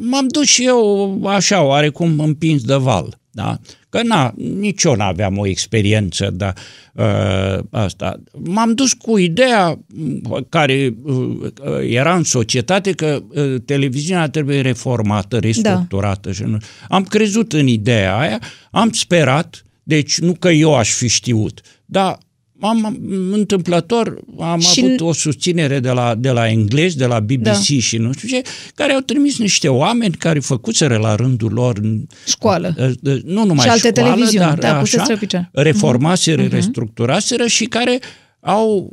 [0.00, 3.18] m-am dus și eu așa, oarecum împins de val.
[3.30, 3.58] Da?
[3.96, 6.52] Că na, nici eu n-aveam o experiență de
[6.92, 8.20] uh, asta.
[8.32, 11.50] M-am dus cu ideea m, care uh,
[11.88, 16.28] era în societate că uh, televiziunea trebuie reformată, restructurată.
[16.28, 16.34] Da.
[16.34, 16.56] Și nu.
[16.88, 18.40] Am crezut în ideea aia,
[18.70, 22.18] am sperat, deci nu că eu aș fi știut, dar
[22.60, 22.98] am, am
[23.32, 27.42] întâmplător, am Și și avut o susținere de la, de la englezi, de la BBC
[27.42, 27.50] Da.
[27.52, 27.58] da.
[27.58, 28.42] și nu știu ce,
[28.74, 32.74] care au trimis niște oameni care făcuseră la rândul lor în- Școală.
[33.02, 35.50] Uh, nu numai Și alte școală, televiziuni, dar da, puseți așa, pe picioare.
[35.52, 36.50] reformaseră, uh-huh.
[36.50, 37.98] restructuraseră și care
[38.40, 38.92] au,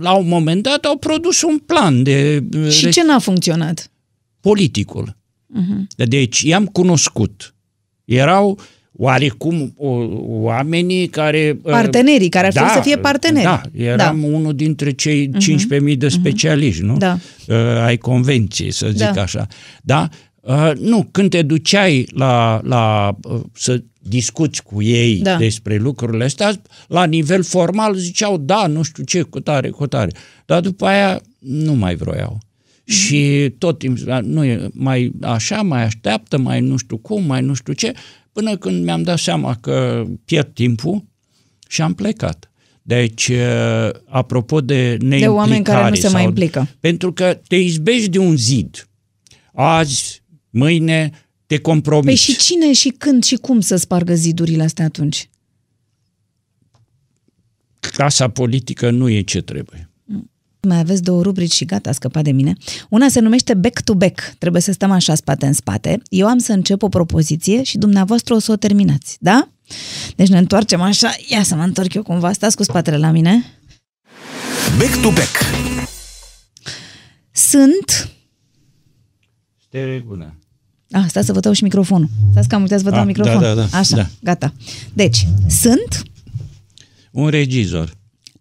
[0.00, 3.90] la un moment dat, au produs un plan de Și de ce n-a funcționat?
[4.40, 5.16] politicul.
[5.58, 6.04] Uh-huh.
[6.06, 7.54] Deci i-am cunoscut.
[8.04, 8.58] Erau
[9.02, 9.88] oarecum o,
[10.26, 11.58] oamenii care...
[11.62, 13.44] uh, Partenerii, care ar trebui să fie parteneri.
[13.44, 14.26] Da, eram da.
[14.26, 15.30] unul dintre cei
[15.90, 16.96] 15.000 de specialiști, nu?
[16.96, 17.18] Da.
[17.46, 19.22] Uh, ai convenției, să zic Da.
[19.22, 19.46] așa.
[19.82, 20.08] Da?
[20.40, 25.36] Uh, nu, când te duceai la, la uh, să discuți cu ei Da.
[25.36, 26.52] despre lucrurile astea,
[26.88, 30.10] la nivel formal ziceau da, nu știu ce, cu tare, cu tare.
[30.46, 32.38] Dar după aia nu mai vroiau.
[32.84, 37.54] Și tot timpul, nu e mai așa, mai așteaptă, mai nu știu cum, mai nu
[37.54, 37.92] știu ce,
[38.32, 41.04] până când mi-am dat seama că pierd timpul
[41.68, 42.50] și am plecat.
[42.82, 45.20] Deci, uh, apropo de neimplicare...
[45.20, 46.68] De oameni care nu se mai sau- implică.
[46.80, 48.88] Pentru că te izbești de un zid.
[49.54, 51.10] Azi, mâine,
[51.46, 52.06] te compromiți.
[52.06, 55.28] Păi și cine și când și cum să spargă zidurile astea atunci?
[57.80, 59.89] Clasa politică nu e ce trebuie.
[60.68, 62.52] Mai aveți două rubrici și gata, a scăpat de mine.
[62.88, 64.20] Una se numește back to back.
[64.38, 66.02] Trebuie să stăm așa spate în spate.
[66.08, 69.48] Eu am să încep o propoziție și dumneavoastră o să o terminați, da?
[70.16, 71.10] Deci ne întoarcem așa.
[71.28, 72.32] Ia să mă întorc eu cumva.
[72.32, 73.44] Stați cu spatele la mine.
[74.78, 75.36] Back to back.
[77.32, 78.10] Sunt...
[79.60, 80.34] Este regulă.
[80.90, 82.08] Ah, stați să vă dau și microfonul.
[82.30, 83.40] Stați că am uitat să vă dau Ah, microfon.
[83.40, 83.78] da, da, da.
[83.78, 84.08] Așa, Da.
[84.22, 84.52] gata.
[84.92, 86.02] Deci, sunt,
[87.12, 87.94] Un regizor,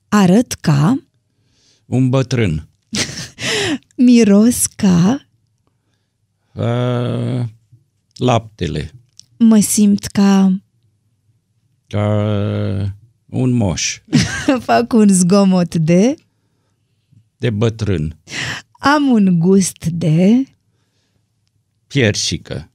[0.09, 1.03] arăt ca,
[1.89, 2.67] un bătrân,
[4.05, 5.27] miros ca,
[6.53, 7.43] uh,
[8.15, 8.91] laptele,
[9.41, 10.61] Mă simt ca...
[11.87, 12.95] Ca
[13.25, 14.01] un moș
[14.67, 16.15] Fac un zgomot de...
[17.37, 18.17] de bătrân.
[18.71, 20.43] Am un gust de...
[21.87, 22.71] Piersică.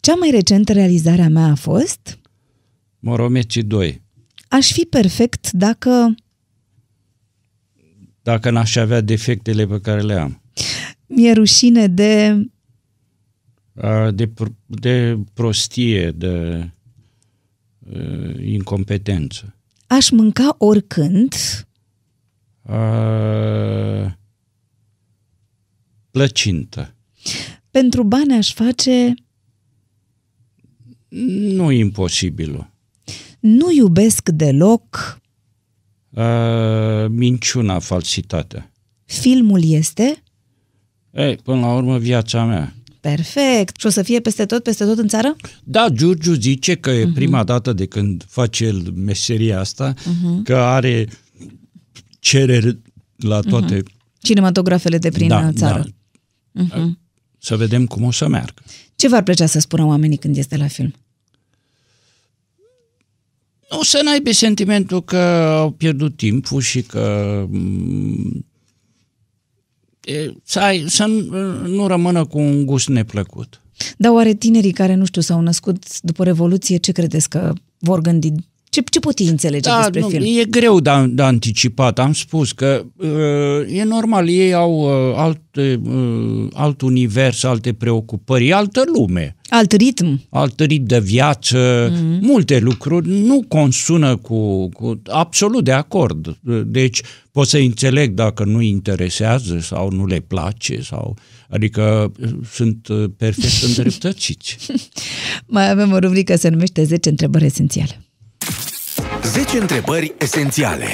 [0.00, 2.18] Cea mai recentă realizare a mea a fost...
[2.98, 4.02] Moromeci 2.
[4.48, 6.14] Aș fi perfect dacă...
[8.24, 10.40] Dacă n-aș avea defectele pe care le am.
[11.06, 12.36] Mi-e rușine de...
[13.74, 16.64] A, De, pr- de prostie, de
[17.78, 19.56] uh, incompetență.
[19.86, 21.34] Aș mânca oricând...
[22.62, 24.18] A,
[26.10, 26.94] Plăcintă.
[27.70, 29.14] Pentru bani aș face...
[31.08, 32.70] Nu imposibilul.
[33.40, 35.22] Nu iubesc deloc...
[36.14, 38.70] A, Minciuna, falsitatea.
[39.04, 40.22] Filmul este...
[41.12, 42.74] Ei, până la urmă, viața mea.
[43.00, 43.80] Perfect.
[43.80, 45.36] Și o să fie peste tot, peste tot în țară?
[45.64, 49.94] Da, Giurgiu zice că e prima dată de când face el meseria asta,
[50.44, 51.08] că are
[52.18, 52.78] cereri
[53.16, 53.82] la toate.
[54.18, 55.86] Cinematografele de prin Da, țară.
[56.50, 56.92] da.
[57.38, 58.62] Să vedem cum o să meargă.
[58.96, 60.94] Ce v-ar plăcea să spună oamenii când este la film?
[63.76, 65.16] Nu să n-aibă sentimentul că
[65.60, 68.46] au pierdut timpul și că mm,
[70.04, 73.60] e, să, ai, să nu, nu rămână cu un gust neplăcut.
[73.96, 78.32] Dar oare tinerii care, nu știu, s-au născut după Revoluție, ce credeți că vor gândi?
[78.74, 80.38] Ce, ce pot ei înțelege Da, despre nu, film?
[80.38, 81.98] e greu de, de anticipat.
[81.98, 88.48] Am spus că uh, e normal, ei au uh, alte, uh, alt univers, alte preocupări,
[88.48, 90.20] e altă lume, Alt ritm.
[90.30, 92.20] alt ritm de viață, mm-hmm.
[92.20, 95.02] multe lucruri nu consună cu, cu...
[95.06, 96.38] Absolut de acord.
[96.66, 97.00] Deci
[97.32, 101.16] pot să înțeleg dacă nu interesează sau nu le place sau...
[101.48, 104.56] Adică uh, sunt uh, perfect îndreptățiți.
[105.46, 108.04] Mai avem o rubrică se numește 10 întrebări esențiale.
[109.22, 110.86] 10 întrebări esențiale.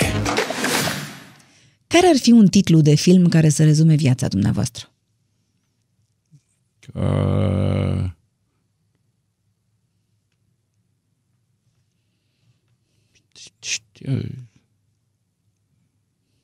[1.87, 4.93] Care ar fi un titlu de film care să rezume viața dumneavoastră?
[6.95, 8.19] Uh,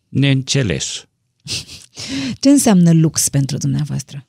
[0.09, 1.09] neînțeles.
[2.41, 4.27] Ce înseamnă lux pentru dumneavoastră?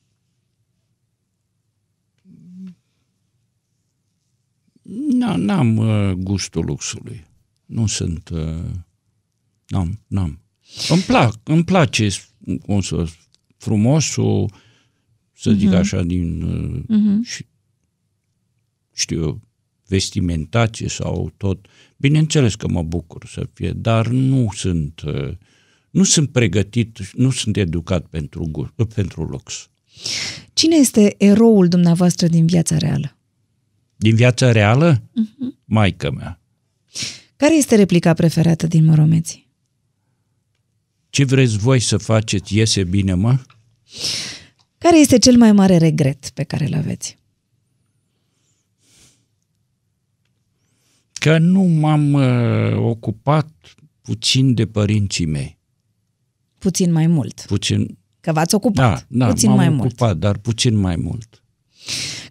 [5.09, 7.25] Na, n-am uh, gustul luxului.
[7.65, 8.29] Nu sunt...
[8.29, 8.71] Uh,
[9.67, 10.41] n-am, n-am.
[10.89, 12.09] Îmi, plac, îmi place,
[12.61, 13.07] cum să
[13.57, 14.51] frumosul,
[15.33, 16.41] să zic așa, din...
[16.41, 17.45] Uh, și,
[18.93, 19.41] știu eu,
[19.87, 21.65] vestimentație sau tot.
[21.97, 25.33] Bineînțeles că mă bucur să fie, dar nu sunt, uh,
[25.89, 29.69] nu sunt pregătit, nu sunt educat pentru, gu- pentru lux.
[30.53, 33.17] Cine este eroul dumneavoastră din viața reală?
[33.95, 35.63] Din viața reală, uh-huh.
[35.65, 36.41] maica mea.
[37.35, 39.47] Care este replica preferată din Moromeții?
[41.09, 43.39] Ce vreți voi să faceți, iese bine, mă?
[44.77, 47.17] Care este cel mai mare regret pe care îl aveți?
[51.27, 53.49] Că nu m-am uh, ocupat
[54.01, 55.59] puțin de părinții mei.
[56.57, 57.43] Puțin mai mult.
[57.47, 59.05] Puțin, Că v-ați ocupat.
[59.09, 60.19] da, da, Puțin m-am mai ocupat, mult.
[60.19, 61.43] dar puțin mai mult.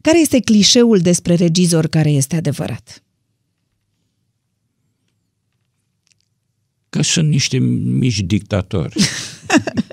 [0.01, 3.05] Care este clișeul despre regizor care este adevărat?
[6.89, 8.95] Că sunt niște mici dictatori.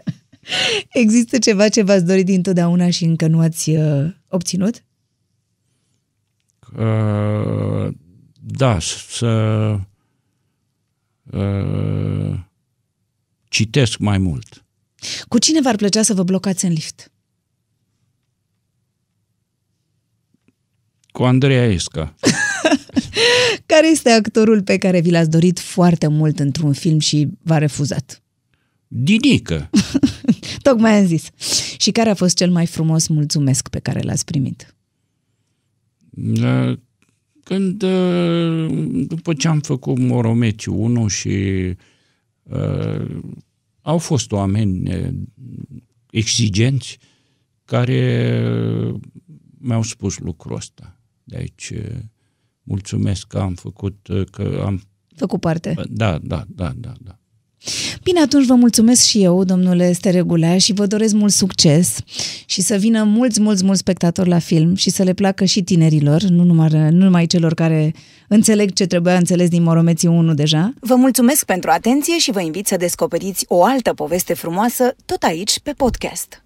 [1.04, 4.84] Există ceva ce v-ați dorit dintotdeauna și încă nu ați uh, obținut?
[6.78, 7.94] Uh,
[8.46, 9.28] da, să
[11.24, 12.40] uh,
[13.44, 14.66] citesc mai mult.
[15.28, 17.12] Cu cine v-ar plăcea să vă blocați în lift?
[21.12, 22.16] Cu Andreea Esca.
[23.66, 28.22] Care este actorul pe care vi l-ați dorit foarte mult într-un film și v-a refuzat?
[28.88, 29.70] Dinică.
[30.62, 31.30] Tocmai am zis.
[31.78, 34.76] Și care a fost cel mai frumos mulțumesc pe care l-ați primit?
[37.44, 41.76] Uh, Când, uh, după ce am făcut Moromeci 1 și
[42.44, 43.20] uh,
[43.82, 45.14] au fost oameni uh,
[46.10, 46.98] exigenți
[47.66, 48.42] care
[49.58, 51.00] mi-au spus lucrul ăsta.
[51.24, 52.00] De aici uh,
[52.64, 54.82] mulțumesc că am făcut, uh, că am...
[55.16, 55.76] Făcut parte.
[55.90, 57.20] Da, da, da, da, da.
[58.04, 61.98] Bine, atunci vă mulțumesc și eu, domnule Steregulea, și vă doresc mult succes
[62.46, 66.22] și să vină mulți, mulți, mulți spectatori la film și să le placă și tinerilor,
[66.22, 67.94] nu numai, nu numai celor care
[68.28, 70.74] înțeleg ce trebuia înțeles din Moromeții 1 deja.
[70.80, 75.60] Vă mulțumesc pentru atenție și vă invit să descoperiți o altă poveste frumoasă tot aici
[75.60, 76.43] pe podcast.